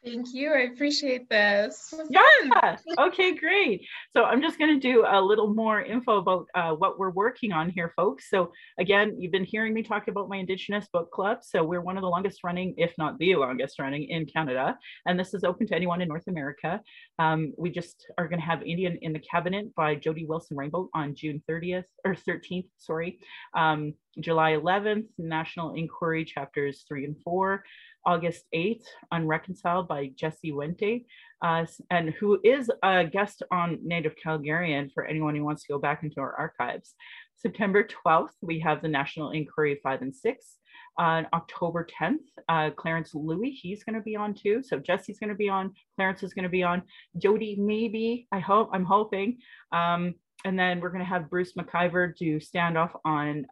Thank 0.04 0.28
you. 0.32 0.52
I 0.52 0.70
appreciate 0.72 1.28
this. 1.28 1.92
Yeah. 2.08 2.76
okay, 2.98 3.34
great. 3.34 3.84
So 4.12 4.24
I'm 4.24 4.40
just 4.40 4.56
going 4.58 4.72
to 4.72 4.80
do 4.80 5.04
a 5.08 5.20
little 5.20 5.52
more 5.52 5.82
info 5.82 6.18
about 6.18 6.46
uh, 6.54 6.72
what 6.72 7.00
we're 7.00 7.10
working 7.10 7.52
on 7.52 7.68
here, 7.68 7.92
folks. 7.96 8.30
So 8.30 8.52
again, 8.78 9.16
you've 9.18 9.32
been 9.32 9.44
hearing 9.44 9.74
me 9.74 9.82
talk 9.82 10.06
about 10.06 10.28
my 10.28 10.36
Indigenous 10.36 10.86
book 10.92 11.10
club. 11.10 11.38
So 11.42 11.64
we're 11.64 11.80
one 11.80 11.96
of 11.96 12.02
the 12.02 12.08
longest 12.08 12.44
running, 12.44 12.74
if 12.76 12.92
not 12.96 13.18
the 13.18 13.34
longest 13.34 13.80
running 13.80 14.04
in 14.04 14.24
Canada. 14.26 14.78
And 15.06 15.18
this 15.18 15.34
is 15.34 15.42
open 15.42 15.66
to 15.66 15.74
anyone 15.74 16.00
in 16.00 16.06
North 16.06 16.28
America. 16.28 16.80
Um, 17.18 17.52
we 17.58 17.70
just 17.70 18.06
are 18.18 18.28
going 18.28 18.40
to 18.40 18.46
have 18.46 18.62
Indian 18.62 18.98
in 19.02 19.12
the 19.12 19.18
Cabinet 19.20 19.74
by 19.74 19.96
Jody 19.96 20.26
Wilson-Raybould 20.26 20.88
on 20.94 21.16
June 21.16 21.42
30th 21.50 21.84
or 22.04 22.14
13th, 22.14 22.68
sorry. 22.78 23.18
Um, 23.56 23.94
July 24.20 24.52
11th, 24.52 25.06
National 25.18 25.74
Inquiry 25.74 26.24
chapters 26.24 26.84
three 26.88 27.04
and 27.04 27.16
four. 27.22 27.64
August 28.08 28.44
8th, 28.54 28.84
Unreconciled 29.12 29.86
by 29.86 30.10
Jesse 30.16 30.52
Wente, 30.52 31.04
uh, 31.42 31.66
and 31.90 32.10
who 32.10 32.40
is 32.42 32.70
a 32.82 33.04
guest 33.04 33.42
on 33.50 33.78
Native 33.82 34.14
Calgarian 34.24 34.90
for 34.94 35.04
anyone 35.04 35.36
who 35.36 35.44
wants 35.44 35.62
to 35.64 35.72
go 35.72 35.78
back 35.78 36.02
into 36.02 36.18
our 36.20 36.34
archives. 36.34 36.94
September 37.36 37.86
12th, 38.06 38.32
we 38.40 38.60
have 38.60 38.80
the 38.80 38.88
National 38.88 39.32
Inquiry 39.32 39.78
5 39.82 40.02
and 40.02 40.14
6. 40.14 40.56
On 40.98 41.26
October 41.32 41.86
10th, 42.00 42.24
uh, 42.48 42.70
Clarence 42.70 43.14
Louie, 43.14 43.50
he's 43.50 43.84
going 43.84 43.94
to 43.94 44.02
be 44.02 44.16
on 44.16 44.34
too. 44.34 44.62
So 44.64 44.78
Jesse's 44.78 45.18
going 45.20 45.28
to 45.28 45.36
be 45.36 45.48
on, 45.48 45.72
Clarence 45.96 46.22
is 46.22 46.34
going 46.34 46.44
to 46.44 46.48
be 46.48 46.64
on, 46.64 46.82
Jody 47.18 47.56
maybe, 47.56 48.26
I 48.32 48.40
hope, 48.40 48.70
I'm 48.72 48.84
hoping. 48.84 49.38
Um, 49.70 50.14
and 50.44 50.58
then 50.58 50.80
we're 50.80 50.90
going 50.90 51.04
to 51.04 51.04
have 51.04 51.30
Bruce 51.30 51.52
McIvor 51.52 52.16
do 52.16 52.40
standoff 52.40 52.92
on 53.04 53.46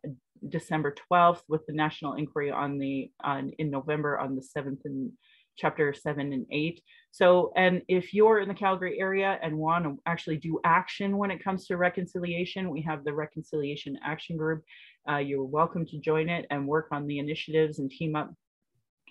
December 0.49 0.95
12th 1.11 1.43
with 1.49 1.65
the 1.67 1.73
national 1.73 2.15
inquiry 2.15 2.51
on 2.51 2.79
the 2.79 3.11
on 3.23 3.51
in 3.59 3.71
November 3.71 4.19
on 4.19 4.35
the 4.35 4.43
7th 4.57 4.81
and 4.85 5.13
chapter 5.57 5.95
7 5.95 6.33
and 6.33 6.47
8. 6.51 6.83
So 7.11 7.53
and 7.57 7.83
if 7.89 8.13
you're 8.13 8.41
in 8.41 8.49
the 8.49 8.55
Calgary 8.55 8.99
area 9.01 9.39
and 9.43 9.57
want 9.57 9.85
to 9.85 9.99
actually 10.07 10.37
do 10.37 10.61
action 10.65 11.17
when 11.17 11.31
it 11.31 11.43
comes 11.43 11.67
to 11.67 11.77
reconciliation, 11.77 12.71
we 12.71 12.83
have 12.83 13.05
the 13.05 13.15
reconciliation 13.15 13.99
action 14.05 14.37
group. 14.37 14.63
Uh, 15.11 15.19
you're 15.19 15.45
welcome 15.45 15.87
to 15.87 15.99
join 15.99 16.29
it 16.29 16.47
and 16.51 16.67
work 16.67 16.89
on 16.93 17.07
the 17.07 17.19
initiatives 17.19 17.79
and 17.79 17.91
team 17.91 18.17
up 18.17 18.33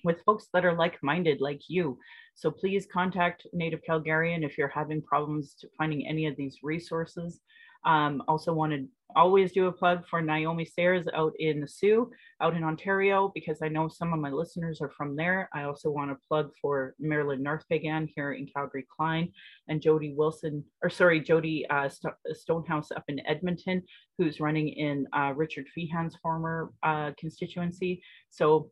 with 0.03 0.21
folks 0.23 0.47
that 0.53 0.63
are 0.63 0.77
like-minded 0.77 1.41
like 1.41 1.61
you. 1.67 1.97
So 2.35 2.51
please 2.51 2.87
contact 2.91 3.47
Native 3.53 3.81
Calgarian 3.89 4.45
if 4.45 4.57
you're 4.57 4.67
having 4.67 5.01
problems 5.01 5.55
finding 5.77 6.07
any 6.07 6.27
of 6.27 6.35
these 6.35 6.59
resources. 6.61 7.39
Um, 7.85 8.23
also 8.27 8.53
want 8.53 8.73
to 8.73 8.87
always 9.15 9.51
do 9.51 9.67
a 9.67 9.71
plug 9.71 10.05
for 10.09 10.21
Naomi 10.21 10.65
Sayers 10.65 11.07
out 11.13 11.33
in 11.39 11.61
the 11.61 11.67
Soo, 11.67 12.11
out 12.41 12.55
in 12.55 12.63
Ontario, 12.63 13.31
because 13.33 13.59
I 13.61 13.69
know 13.69 13.87
some 13.87 14.13
of 14.13 14.19
my 14.19 14.29
listeners 14.29 14.81
are 14.81 14.91
from 14.91 15.15
there. 15.15 15.49
I 15.53 15.63
also 15.63 15.89
want 15.89 16.11
to 16.11 16.27
plug 16.27 16.51
for 16.61 16.95
Marilyn 16.99 17.41
North 17.41 17.63
Peigan 17.71 18.09
here 18.15 18.33
in 18.33 18.47
Calgary 18.47 18.85
Klein 18.95 19.31
and 19.67 19.81
Jody 19.81 20.13
Wilson, 20.15 20.63
or 20.83 20.89
sorry, 20.89 21.21
Jody 21.21 21.65
uh, 21.69 21.87
St- 21.87 22.13
Stonehouse 22.33 22.91
up 22.91 23.05
in 23.07 23.25
Edmonton, 23.25 23.83
who's 24.17 24.39
running 24.39 24.69
in 24.69 25.07
uh, 25.13 25.33
Richard 25.35 25.65
Feehan's 25.77 26.17
former 26.21 26.71
uh, 26.83 27.11
constituency. 27.17 28.01
So 28.29 28.71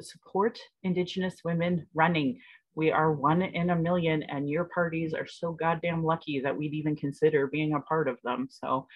support 0.00 0.58
Indigenous 0.82 1.36
women 1.44 1.86
running. 1.94 2.38
We 2.74 2.90
are 2.90 3.12
one 3.12 3.42
in 3.42 3.70
a 3.70 3.76
million, 3.76 4.22
and 4.24 4.48
your 4.48 4.64
parties 4.64 5.12
are 5.12 5.26
so 5.26 5.52
goddamn 5.52 6.04
lucky 6.04 6.40
that 6.40 6.56
we'd 6.56 6.72
even 6.72 6.96
consider 6.96 7.46
being 7.46 7.74
a 7.74 7.80
part 7.80 8.08
of 8.08 8.18
them. 8.22 8.48
So 8.50 8.86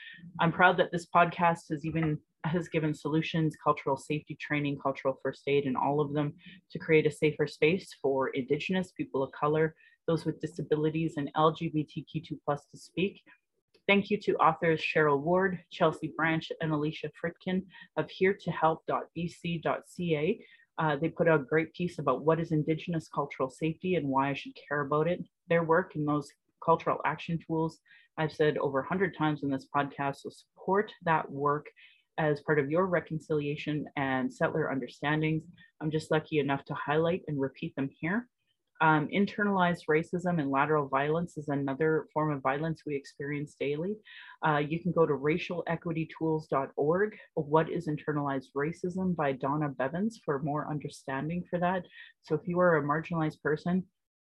I'm 0.41 0.53
proud 0.53 0.79
that 0.79 0.93
this 0.93 1.07
podcast 1.15 1.69
has 1.71 1.85
even 1.85 2.19
has 2.45 2.69
given 2.69 2.95
solutions, 2.95 3.57
cultural 3.63 3.97
safety 3.97 4.37
training, 4.41 4.79
cultural 4.79 5.19
first 5.23 5.43
aid, 5.47 5.65
and 5.65 5.77
all 5.77 6.01
of 6.01 6.13
them 6.13 6.33
to 6.71 6.79
create 6.79 7.07
a 7.07 7.11
safer 7.11 7.47
space 7.47 7.95
for 8.03 8.29
Indigenous 8.29 8.93
people 8.93 9.23
of 9.23 9.33
color, 9.33 9.75
those 10.07 10.27
with 10.27 10.41
disabilities, 10.41 11.15
and 11.17 11.31
LGBTQ2 11.37 12.39
plus 12.45 12.67
to 12.71 12.77
speak. 12.77 13.23
Thank 13.87 14.11
you 14.11 14.19
to 14.21 14.35
authors 14.37 14.81
Cheryl 14.81 15.21
Ward, 15.21 15.59
Chelsea 15.71 16.13
Branch, 16.17 16.51
and 16.61 16.73
Alicia 16.73 17.11
Fridkin 17.23 17.63
of 17.97 18.09
heretohelp.bc.ca 18.09 20.41
uh, 20.79 20.97
they 20.97 21.09
put 21.09 21.29
out 21.29 21.41
a 21.41 21.45
great 21.45 21.73
piece 21.75 21.99
about 21.99 22.25
what 22.25 22.41
is 22.41 22.53
Indigenous 22.53 23.09
cultural 23.13 23.51
safety 23.51 23.95
and 23.95 24.09
why 24.09 24.31
I 24.31 24.35
should 24.35 24.53
care 24.69 24.81
about 24.81 25.09
it. 25.09 25.25
Their 25.49 25.63
work 25.63 25.93
and 25.95 26.07
those 26.07 26.29
cultural 26.65 26.99
action 27.05 27.39
tools, 27.47 27.79
I've 28.19 28.33
said 28.33 28.59
over 28.59 28.81
100 28.81 29.17
times 29.17 29.43
in 29.43 29.51
this 29.51 29.67
podcast, 29.75 30.17
so 30.17 30.31
support 30.31 30.93
that 31.05 31.31
work 31.31 31.67
as 32.19 32.41
part 32.41 32.59
of 32.59 32.71
your 32.71 32.87
reconciliation 32.87 33.87
and 33.97 34.33
settler 34.33 34.71
understandings. 34.71 35.45
I'm 35.81 35.91
just 35.91 36.11
lucky 36.11 36.39
enough 36.39 36.65
to 36.67 36.75
highlight 36.75 37.23
and 37.29 37.41
repeat 37.41 37.75
them 37.77 37.91
here. 38.01 38.29
Um, 38.85 39.09
internalized 39.09 39.87
racism 39.89 40.39
and 40.39 40.51
lateral 40.51 40.89
violence 40.89 41.39
is 41.39 41.49
another 41.49 42.07
form 42.13 42.31
of 42.31 42.43
violence 42.43 42.83
we 42.85 42.95
experience 42.95 43.57
daily. 43.59 43.97
Uh, 44.47 44.59
you 44.59 44.79
can 44.79 44.93
go 44.93 45.07
to 45.07 45.15
racialequitytools.org. 45.15 47.17
What 47.33 47.71
is 47.71 47.89
internalized 47.89 48.49
racism 48.55 49.17
by 49.17 49.33
Donna 49.33 49.71
Bivens 49.71 50.17
for 50.23 50.43
more 50.43 50.71
understanding 50.71 51.45
for 51.49 51.59
that. 51.61 51.87
So 52.25 52.35
if 52.35 52.47
you 52.47 52.61
are 52.61 52.77
a 52.77 52.83
marginalized 52.83 53.41
person, 53.41 53.85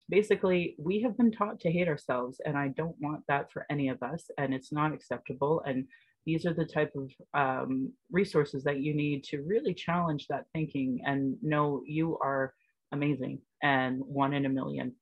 basically 0.09 0.77
we 0.79 1.03
have 1.03 1.19
been 1.19 1.33
taught 1.33 1.59
to 1.61 1.73
hate 1.73 1.89
ourselves 1.89 2.41
and 2.47 2.57
I 2.57 2.69
don't 2.69 2.95
want 3.01 3.25
that 3.27 3.51
for 3.51 3.67
any 3.69 3.89
of 3.89 4.05
us 4.05 4.31
and 4.39 4.55
it's 4.55 4.71
not 4.71 4.95
acceptable. 4.95 5.65
And 5.67 5.89
these 6.27 6.47
are 6.47 6.55
the 6.55 6.65
type 6.65 6.95
of 6.95 7.11
um, 7.35 7.93
resources 8.13 8.63
that 8.63 8.79
you 8.79 8.95
need 8.95 9.25
to 9.25 9.43
really 9.43 9.75
challenge 9.75 10.29
that 10.29 10.45
thinking 10.53 11.01
and 11.05 11.37
know 11.43 11.83
you 11.85 12.17
are 12.23 12.55
amazing 12.95 13.41
and 13.63 14.01
one 14.01 14.33
in 14.33 14.47
a 14.47 14.49
million. 14.49 14.95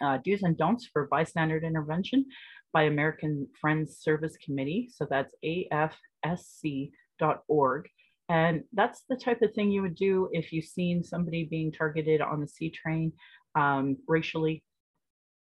Uh, 0.00 0.18
do's 0.24 0.42
and 0.42 0.58
don'ts 0.58 0.88
for 0.92 1.06
bystander 1.06 1.58
intervention 1.58 2.26
by 2.72 2.82
American 2.82 3.46
Friends 3.60 3.98
Service 4.00 4.36
Committee. 4.44 4.90
So 4.92 5.06
that's 5.08 5.34
afsc.org. 6.24 6.90
And 8.28 8.64
that's 8.72 9.04
the 9.08 9.16
type 9.16 9.40
of 9.42 9.54
thing 9.54 9.70
you 9.70 9.82
would 9.82 9.94
do 9.94 10.28
if 10.32 10.52
you've 10.52 10.64
seen 10.64 11.04
somebody 11.04 11.44
being 11.44 11.70
targeted 11.70 12.20
on 12.20 12.40
the 12.40 12.48
C 12.48 12.70
train 12.70 13.12
um, 13.54 13.96
racially. 14.08 14.64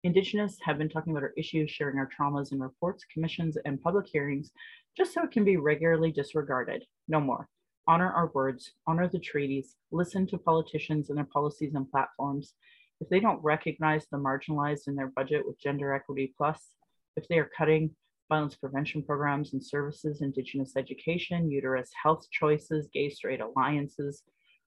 Indigenous 0.02 0.56
have 0.62 0.78
been 0.78 0.88
talking 0.88 1.12
about 1.12 1.22
our 1.22 1.34
issues, 1.36 1.70
sharing 1.70 1.98
our 1.98 2.08
traumas 2.08 2.52
and 2.52 2.60
reports, 2.60 3.04
commissions, 3.12 3.58
and 3.66 3.82
public 3.82 4.06
hearings, 4.10 4.50
just 4.96 5.12
so 5.12 5.22
it 5.22 5.30
can 5.30 5.44
be 5.44 5.58
regularly 5.58 6.10
disregarded. 6.10 6.82
No 7.06 7.20
more 7.20 7.48
honor 7.86 8.10
our 8.12 8.30
words, 8.34 8.72
honor 8.86 9.08
the 9.08 9.18
treaties, 9.18 9.76
listen 9.90 10.26
to 10.28 10.38
politicians 10.38 11.08
and 11.08 11.18
their 11.18 11.28
policies 11.32 11.74
and 11.74 11.90
platforms. 11.90 12.54
If 13.00 13.08
they 13.08 13.20
don't 13.20 13.42
recognize 13.42 14.06
the 14.06 14.18
marginalized 14.18 14.88
in 14.88 14.94
their 14.94 15.08
budget 15.08 15.46
with 15.46 15.60
Gender 15.60 15.92
Equity 15.92 16.34
Plus, 16.36 16.74
if 17.16 17.26
they 17.28 17.38
are 17.38 17.50
cutting 17.56 17.90
violence 18.28 18.54
prevention 18.54 19.02
programs 19.02 19.52
and 19.52 19.64
services, 19.64 20.22
Indigenous 20.22 20.76
education, 20.76 21.50
uterus 21.50 21.90
health 22.00 22.26
choices, 22.30 22.88
gay 22.92 23.10
straight 23.10 23.40
alliances, 23.40 24.22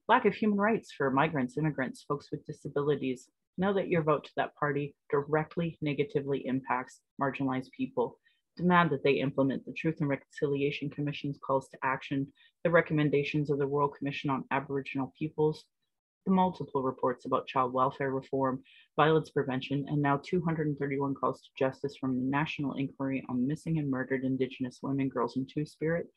lack 0.09 0.25
of 0.25 0.33
human 0.33 0.57
rights 0.57 0.91
for 0.91 1.09
migrants, 1.09 1.57
immigrants, 1.57 2.03
folks 2.03 2.29
with 2.31 2.45
disabilities, 2.45 3.29
know 3.57 3.73
that 3.73 3.87
your 3.87 4.01
vote 4.01 4.25
to 4.25 4.31
that 4.35 4.55
party 4.55 4.95
directly 5.09 5.77
negatively 5.81 6.45
impacts 6.45 7.01
marginalized 7.21 7.71
people 7.77 8.17
demand 8.55 8.91
that 8.91 9.03
they 9.03 9.13
implement 9.13 9.65
the 9.65 9.73
Truth 9.73 9.97
and 9.99 10.09
Reconciliation 10.09 10.89
Commission's 10.89 11.39
calls 11.45 11.67
to 11.69 11.77
action, 11.83 12.27
the 12.63 12.69
recommendations 12.69 13.49
of 13.49 13.57
the 13.57 13.65
Royal 13.65 13.89
Commission 13.89 14.29
on 14.29 14.45
Aboriginal 14.51 15.13
Peoples, 15.17 15.65
the 16.25 16.31
multiple 16.31 16.83
reports 16.83 17.25
about 17.25 17.47
child 17.47 17.73
welfare 17.73 18.11
reform, 18.11 18.63
violence 18.95 19.29
prevention, 19.29 19.85
and 19.89 20.01
now 20.01 20.17
231 20.23 21.15
calls 21.15 21.41
to 21.41 21.49
justice 21.57 21.95
from 21.99 22.15
the 22.15 22.23
National 22.23 22.73
Inquiry 22.75 23.23
on 23.29 23.47
Missing 23.47 23.79
and 23.79 23.89
Murdered 23.89 24.23
Indigenous 24.23 24.79
Women, 24.81 25.09
Girls, 25.09 25.35
and 25.35 25.49
Two 25.51 25.65
Spirit, 25.65 26.07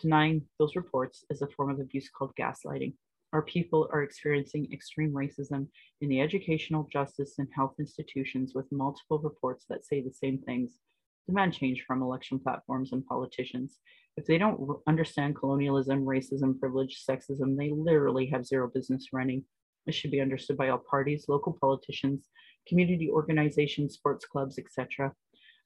denying 0.00 0.42
those 0.58 0.76
reports 0.76 1.24
is 1.30 1.42
a 1.42 1.48
form 1.48 1.70
of 1.70 1.80
abuse 1.80 2.08
called 2.10 2.32
gaslighting. 2.38 2.94
Our 3.32 3.42
people 3.42 3.88
are 3.92 4.02
experiencing 4.02 4.68
extreme 4.72 5.12
racism 5.12 5.66
in 6.00 6.08
the 6.08 6.20
educational, 6.20 6.86
justice, 6.92 7.34
and 7.38 7.48
health 7.54 7.74
institutions 7.78 8.52
with 8.54 8.70
multiple 8.70 9.18
reports 9.18 9.64
that 9.68 9.84
say 9.84 10.00
the 10.00 10.12
same 10.12 10.38
things. 10.38 10.78
Demand 11.26 11.52
change 11.52 11.84
from 11.86 12.02
election 12.02 12.38
platforms 12.38 12.92
and 12.92 13.04
politicians. 13.04 13.78
If 14.16 14.26
they 14.26 14.38
don't 14.38 14.78
understand 14.86 15.36
colonialism, 15.36 16.04
racism, 16.04 16.58
privilege, 16.58 17.04
sexism, 17.08 17.56
they 17.56 17.70
literally 17.70 18.26
have 18.26 18.46
zero 18.46 18.70
business 18.72 19.08
running. 19.12 19.44
This 19.84 19.94
should 19.94 20.10
be 20.10 20.20
understood 20.20 20.56
by 20.56 20.68
all 20.68 20.82
parties, 20.90 21.26
local 21.28 21.56
politicians, 21.60 22.28
community 22.66 23.10
organizations, 23.10 23.94
sports 23.94 24.24
clubs, 24.24 24.58
etc. 24.58 25.12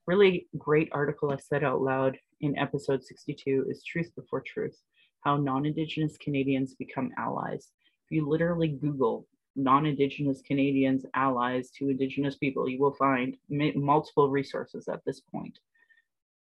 Really 0.07 0.47
great 0.57 0.89
article 0.91 1.31
I 1.31 1.37
said 1.37 1.63
out 1.63 1.81
loud 1.81 2.17
in 2.41 2.57
episode 2.57 3.03
62 3.03 3.67
is 3.69 3.83
Truth 3.83 4.11
Before 4.15 4.41
Truth 4.41 4.77
How 5.23 5.37
Non 5.37 5.65
Indigenous 5.65 6.17
Canadians 6.17 6.75
Become 6.75 7.11
Allies. 7.17 7.69
If 8.05 8.15
you 8.15 8.27
literally 8.27 8.67
Google 8.67 9.27
non 9.55 9.85
Indigenous 9.85 10.41
Canadians 10.41 11.05
allies 11.13 11.71
to 11.71 11.89
Indigenous 11.89 12.35
people, 12.35 12.69
you 12.69 12.79
will 12.79 12.95
find 12.95 13.37
multiple 13.49 14.29
resources 14.29 14.87
at 14.87 15.01
this 15.05 15.21
point. 15.21 15.59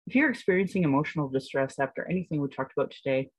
If 0.06 0.14
you're 0.14 0.30
experiencing 0.30 0.84
emotional 0.84 1.28
distress 1.28 1.78
after 1.78 2.08
anything 2.08 2.40
we 2.40 2.48
talked 2.48 2.72
about 2.76 2.90
today 2.90 3.30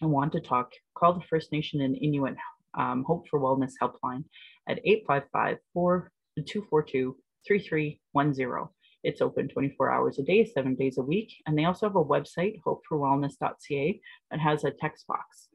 and 0.00 0.10
want 0.10 0.32
to 0.32 0.40
talk, 0.40 0.72
call 0.94 1.14
the 1.14 1.26
First 1.28 1.52
Nation 1.52 1.80
and 1.80 1.96
Inuit 1.96 2.36
um, 2.78 3.04
Hope 3.04 3.28
for 3.28 3.40
Wellness 3.40 3.72
Helpline 3.82 4.24
at 4.68 4.80
855 4.84 5.58
242 5.74 7.16
3310. 7.46 8.68
It's 9.02 9.22
open 9.22 9.48
24 9.48 9.90
hours 9.90 10.18
a 10.18 10.22
day, 10.22 10.44
seven 10.44 10.74
days 10.74 10.98
a 10.98 11.02
week. 11.02 11.32
And 11.46 11.58
they 11.58 11.64
also 11.64 11.86
have 11.86 11.96
a 11.96 12.04
website, 12.04 12.60
hopeforwellness.ca, 12.66 14.00
that 14.30 14.40
has 14.40 14.64
a 14.64 14.70
text 14.70 15.06
box. 15.06 15.49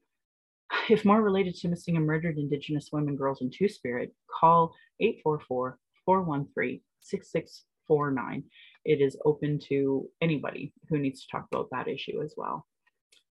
If 0.90 1.06
more 1.06 1.22
related 1.22 1.56
to 1.56 1.68
missing 1.68 1.98
and 1.98 2.06
murdered 2.06 2.38
Indigenous 2.38 2.90
women, 2.92 3.16
girls, 3.16 3.42
and 3.42 3.52
Two 3.52 3.68
Spirit, 3.68 4.14
call 4.40 4.74
844 5.00 5.78
413 6.06 6.82
6649. 7.02 8.44
It 8.86 9.02
is 9.02 9.18
open 9.26 9.60
to 9.70 10.08
anybody 10.22 10.74
who 10.90 10.98
needs 10.98 11.22
to 11.22 11.28
talk 11.32 11.48
about 11.52 11.70
that 11.72 11.88
issue 11.88 12.22
as 12.22 12.34
well. 12.38 12.66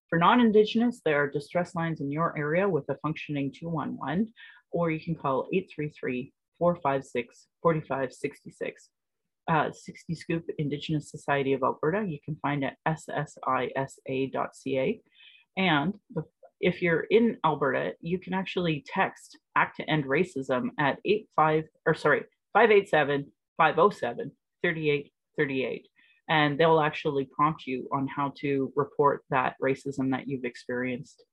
For 0.09 0.19
non-Indigenous, 0.19 1.01
there 1.03 1.21
are 1.21 1.29
distress 1.29 1.75
lines 1.75 2.01
in 2.01 2.11
your 2.11 2.37
area 2.37 2.67
with 2.67 2.87
a 2.89 2.97
functioning 2.97 3.51
211, 3.57 4.33
or 4.71 4.91
you 4.91 4.99
can 4.99 5.15
call 5.15 5.47
833 5.51 6.33
456 6.59 7.47
4566 7.61 8.89
uh, 9.47 9.71
60 9.71 10.15
Scoop 10.15 10.45
Indigenous 10.57 11.11
Society 11.11 11.53
of 11.53 11.63
Alberta. 11.63 12.05
You 12.07 12.19
can 12.23 12.35
find 12.41 12.65
at 12.65 12.77
ssisa.ca. 12.87 13.91
And 15.57 15.93
if 16.59 16.81
you're 16.81 17.05
in 17.09 17.37
Alberta, 17.45 17.93
you 18.01 18.19
can 18.19 18.33
actually 18.33 18.83
text 18.87 19.37
Act 19.55 19.77
to 19.77 19.89
End 19.89 20.05
Racism 20.05 20.69
at 20.79 20.99
85 21.05 21.65
or 21.85 21.93
sorry 21.93 22.23
587 22.53 23.31
507 23.57 24.31
3838 24.63 25.87
and 26.29 26.59
they'll 26.59 26.79
actually 26.79 27.25
prompt 27.25 27.67
you 27.67 27.87
on 27.91 28.07
how 28.07 28.33
to 28.39 28.71
report 28.75 29.23
that 29.29 29.55
racism 29.63 30.11
that 30.11 30.27
you've 30.27 30.45
experienced. 30.45 31.23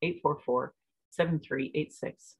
866-844-7386. 0.03 2.35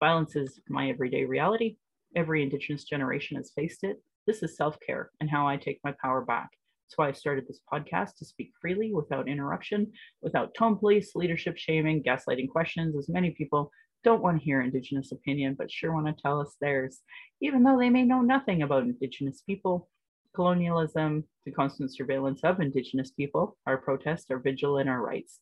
Violence 0.00 0.36
is 0.36 0.60
my 0.68 0.90
everyday 0.90 1.24
reality. 1.24 1.76
Every 2.14 2.42
Indigenous 2.42 2.84
generation 2.84 3.38
has 3.38 3.50
faced 3.50 3.82
it. 3.82 4.00
This 4.26 4.42
is 4.42 4.56
self-care 4.56 5.10
and 5.20 5.30
how 5.30 5.48
I 5.48 5.56
take 5.56 5.80
my 5.82 5.94
power 6.02 6.20
back. 6.22 6.50
That's 6.84 6.96
why 6.96 7.08
I 7.08 7.12
started 7.12 7.46
this 7.46 7.60
podcast 7.72 8.16
to 8.18 8.24
speak 8.24 8.52
freely 8.60 8.92
without 8.94 9.28
interruption, 9.28 9.92
without 10.22 10.54
tone 10.54 10.76
police, 10.76 11.14
leadership 11.14 11.56
shaming, 11.56 12.02
gaslighting 12.02 12.48
questions, 12.48 12.96
as 12.96 13.08
many 13.08 13.30
people 13.30 13.70
don't 14.04 14.22
want 14.22 14.38
to 14.38 14.44
hear 14.44 14.60
Indigenous 14.60 15.12
opinion, 15.12 15.54
but 15.58 15.70
sure 15.70 15.92
want 15.92 16.06
to 16.06 16.22
tell 16.22 16.40
us 16.40 16.56
theirs, 16.60 17.00
even 17.40 17.62
though 17.62 17.78
they 17.78 17.90
may 17.90 18.04
know 18.04 18.22
nothing 18.22 18.62
about 18.62 18.84
Indigenous 18.84 19.42
people, 19.42 19.88
colonialism, 20.34 21.24
the 21.44 21.50
constant 21.50 21.94
surveillance 21.94 22.40
of 22.44 22.60
Indigenous 22.60 23.10
people, 23.10 23.56
our 23.66 23.76
protests, 23.76 24.30
our 24.30 24.38
vigil, 24.38 24.78
and 24.78 24.88
our 24.88 25.02
rights. 25.02 25.40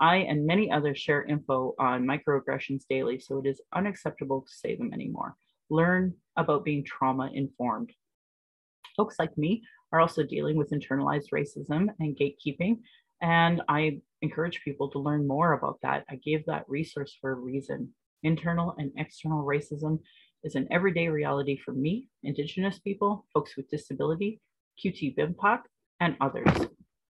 I 0.00 0.16
and 0.16 0.46
many 0.46 0.70
others 0.70 0.98
share 0.98 1.24
info 1.24 1.74
on 1.78 2.04
microaggressions 2.04 2.82
daily, 2.88 3.18
so 3.20 3.38
it 3.38 3.46
is 3.46 3.62
unacceptable 3.72 4.42
to 4.42 4.52
say 4.52 4.76
them 4.76 4.92
anymore. 4.92 5.36
Learn 5.70 6.14
about 6.36 6.64
being 6.64 6.84
trauma 6.84 7.30
informed. 7.32 7.92
Folks 8.96 9.16
like 9.18 9.36
me 9.38 9.62
are 9.92 10.00
also 10.00 10.22
dealing 10.22 10.56
with 10.56 10.70
internalized 10.70 11.30
racism 11.32 11.88
and 12.00 12.16
gatekeeping. 12.16 12.80
And 13.24 13.62
I 13.70 14.02
encourage 14.20 14.60
people 14.62 14.90
to 14.90 14.98
learn 14.98 15.26
more 15.26 15.54
about 15.54 15.78
that. 15.82 16.04
I 16.10 16.16
gave 16.16 16.44
that 16.44 16.68
resource 16.68 17.16
for 17.18 17.30
a 17.30 17.34
reason. 17.34 17.94
Internal 18.22 18.74
and 18.76 18.92
external 18.98 19.46
racism 19.46 20.00
is 20.42 20.56
an 20.56 20.68
everyday 20.70 21.08
reality 21.08 21.56
for 21.56 21.72
me, 21.72 22.08
Indigenous 22.22 22.78
people, 22.80 23.24
folks 23.32 23.56
with 23.56 23.70
disability, 23.70 24.42
QT 24.78 25.16
BIMPOC, 25.16 25.60
and 26.00 26.18
others. 26.20 26.68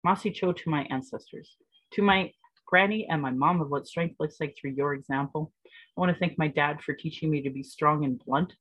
Masi 0.07 0.35
Cho 0.35 0.53
to 0.53 0.69
my 0.69 0.87
ancestors, 0.91 1.57
to 1.93 2.03
my 2.03 2.31
granny 2.67 3.07
and 3.09 3.23
my 3.23 3.31
mom 3.31 3.63
of 3.63 3.71
what 3.71 3.87
strength 3.87 4.17
looks 4.21 4.37
like 4.39 4.55
through 4.55 4.73
your 4.73 4.93
example. 4.93 5.51
I 5.97 6.01
want 6.01 6.13
to 6.13 6.19
thank 6.19 6.37
my 6.37 6.49
dad 6.49 6.83
for 6.83 6.93
teaching 6.93 7.31
me 7.31 7.41
to 7.41 7.51
be 7.51 7.63
strong 7.63 8.05
and 8.05 8.23
blunt 8.23 8.53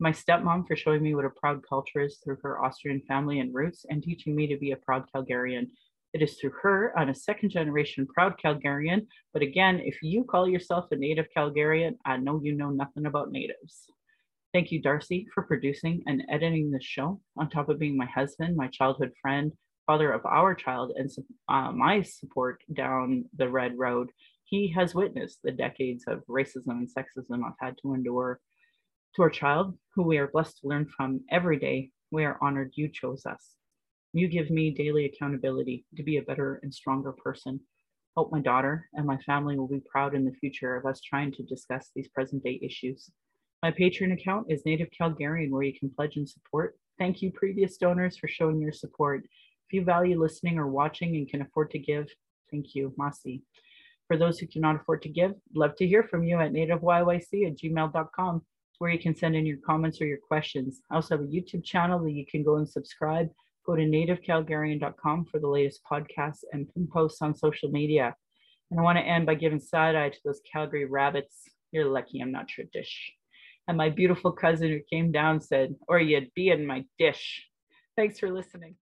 my 0.00 0.10
stepmom 0.10 0.66
for 0.66 0.74
showing 0.74 1.02
me 1.02 1.14
what 1.14 1.26
a 1.26 1.30
proud 1.30 1.60
culture 1.68 2.00
is 2.00 2.18
through 2.24 2.38
her 2.42 2.64
Austrian 2.64 3.02
family 3.06 3.38
and 3.38 3.54
roots 3.54 3.84
and 3.88 4.02
teaching 4.02 4.34
me 4.34 4.46
to 4.46 4.56
be 4.56 4.72
a 4.72 4.76
proud 4.76 5.04
Calgarian. 5.14 5.68
It 6.12 6.22
is 6.22 6.38
through 6.38 6.52
her 6.62 6.92
I'm 6.98 7.08
a 7.08 7.14
second 7.14 7.50
generation 7.50 8.06
proud 8.06 8.34
Calgarian. 8.42 9.06
But 9.32 9.42
again, 9.42 9.80
if 9.84 9.98
you 10.02 10.24
call 10.24 10.48
yourself 10.48 10.86
a 10.90 10.96
native 10.96 11.26
Calgarian, 11.36 11.96
I 12.04 12.16
know 12.16 12.40
you 12.42 12.56
know 12.56 12.70
nothing 12.70 13.06
about 13.06 13.30
natives. 13.30 13.86
Thank 14.52 14.72
you, 14.72 14.82
Darcy, 14.82 15.26
for 15.32 15.44
producing 15.44 16.02
and 16.06 16.24
editing 16.28 16.70
this 16.70 16.84
show, 16.84 17.20
on 17.36 17.48
top 17.48 17.68
of 17.68 17.78
being 17.78 17.96
my 17.96 18.06
husband, 18.06 18.56
my 18.56 18.66
childhood 18.66 19.12
friend, 19.22 19.52
father 19.86 20.10
of 20.10 20.26
our 20.26 20.54
child, 20.56 20.92
and 20.96 21.08
uh, 21.48 21.70
my 21.70 22.02
support 22.02 22.60
down 22.72 23.26
the 23.36 23.48
red 23.48 23.78
road. 23.78 24.10
He 24.44 24.72
has 24.72 24.94
witnessed 24.94 25.38
the 25.44 25.52
decades 25.52 26.04
of 26.08 26.24
racism 26.28 26.70
and 26.70 26.88
sexism 26.88 27.44
I've 27.44 27.52
had 27.60 27.76
to 27.82 27.94
endure 27.94 28.40
to 29.14 29.22
our 29.22 29.30
child, 29.30 29.76
who 29.94 30.02
we 30.02 30.18
are 30.18 30.28
blessed 30.28 30.58
to 30.58 30.68
learn 30.68 30.86
from 30.96 31.20
every 31.30 31.58
day, 31.58 31.90
we 32.10 32.24
are 32.24 32.38
honored 32.40 32.72
you 32.74 32.88
chose 32.88 33.26
us. 33.26 33.54
You 34.12 34.26
give 34.26 34.50
me 34.50 34.72
daily 34.72 35.04
accountability 35.04 35.84
to 35.96 36.02
be 36.02 36.16
a 36.16 36.22
better 36.22 36.58
and 36.62 36.74
stronger 36.74 37.12
person. 37.12 37.60
Hope 38.16 38.32
my 38.32 38.40
daughter 38.40 38.88
and 38.94 39.06
my 39.06 39.18
family 39.18 39.56
will 39.56 39.68
be 39.68 39.82
proud 39.88 40.14
in 40.14 40.24
the 40.24 40.32
future 40.32 40.74
of 40.74 40.84
us 40.84 41.00
trying 41.00 41.30
to 41.32 41.44
discuss 41.44 41.90
these 41.94 42.08
present 42.08 42.42
day 42.42 42.58
issues. 42.60 43.10
My 43.62 43.70
Patreon 43.70 44.12
account 44.12 44.46
is 44.50 44.66
Native 44.66 44.88
Calgarian, 44.90 45.50
where 45.50 45.62
you 45.62 45.78
can 45.78 45.90
pledge 45.90 46.16
and 46.16 46.28
support. 46.28 46.76
Thank 46.98 47.22
you, 47.22 47.30
previous 47.30 47.76
donors, 47.76 48.16
for 48.16 48.26
showing 48.26 48.60
your 48.60 48.72
support. 48.72 49.22
If 49.24 49.72
you 49.72 49.84
value 49.84 50.20
listening 50.20 50.58
or 50.58 50.66
watching 50.66 51.14
and 51.14 51.28
can 51.28 51.42
afford 51.42 51.70
to 51.70 51.78
give, 51.78 52.08
thank 52.50 52.74
you, 52.74 52.92
Masi. 52.98 53.42
For 54.08 54.16
those 54.16 54.40
who 54.40 54.48
cannot 54.48 54.76
afford 54.76 55.02
to 55.02 55.08
give, 55.08 55.34
love 55.54 55.76
to 55.76 55.86
hear 55.86 56.02
from 56.02 56.24
you 56.24 56.40
at 56.40 56.52
nativeyyc 56.52 57.46
at 57.46 57.56
gmail.com 57.56 58.42
where 58.80 58.90
you 58.90 58.98
can 58.98 59.14
send 59.14 59.36
in 59.36 59.44
your 59.44 59.58
comments 59.64 60.00
or 60.00 60.06
your 60.06 60.18
questions. 60.18 60.80
I 60.90 60.94
also 60.94 61.16
have 61.16 61.24
a 61.24 61.28
YouTube 61.28 61.62
channel 61.62 62.02
that 62.02 62.12
you 62.12 62.24
can 62.26 62.42
go 62.42 62.56
and 62.56 62.68
subscribe. 62.68 63.28
Go 63.66 63.76
to 63.76 63.82
nativecalgarian.com 63.82 65.26
for 65.26 65.38
the 65.38 65.48
latest 65.48 65.80
podcasts 65.90 66.44
and 66.52 66.68
posts 66.92 67.22
on 67.22 67.34
social 67.34 67.70
media. 67.70 68.14
And 68.70 68.80
I 68.80 68.82
want 68.82 68.98
to 68.98 69.04
end 69.04 69.26
by 69.26 69.34
giving 69.34 69.60
side 69.60 69.96
eye 69.96 70.10
to 70.10 70.18
those 70.24 70.40
Calgary 70.50 70.86
rabbits. 70.86 71.42
You're 71.72 71.86
lucky 71.86 72.20
I'm 72.20 72.32
not 72.32 72.56
your 72.56 72.66
dish. 72.72 73.12
And 73.68 73.76
my 73.76 73.90
beautiful 73.90 74.32
cousin 74.32 74.68
who 74.68 74.80
came 74.90 75.12
down 75.12 75.40
said, 75.40 75.74
or 75.86 76.00
you'd 76.00 76.34
be 76.34 76.48
in 76.50 76.66
my 76.66 76.84
dish. 76.98 77.46
Thanks 77.96 78.18
for 78.18 78.30
listening. 78.30 78.76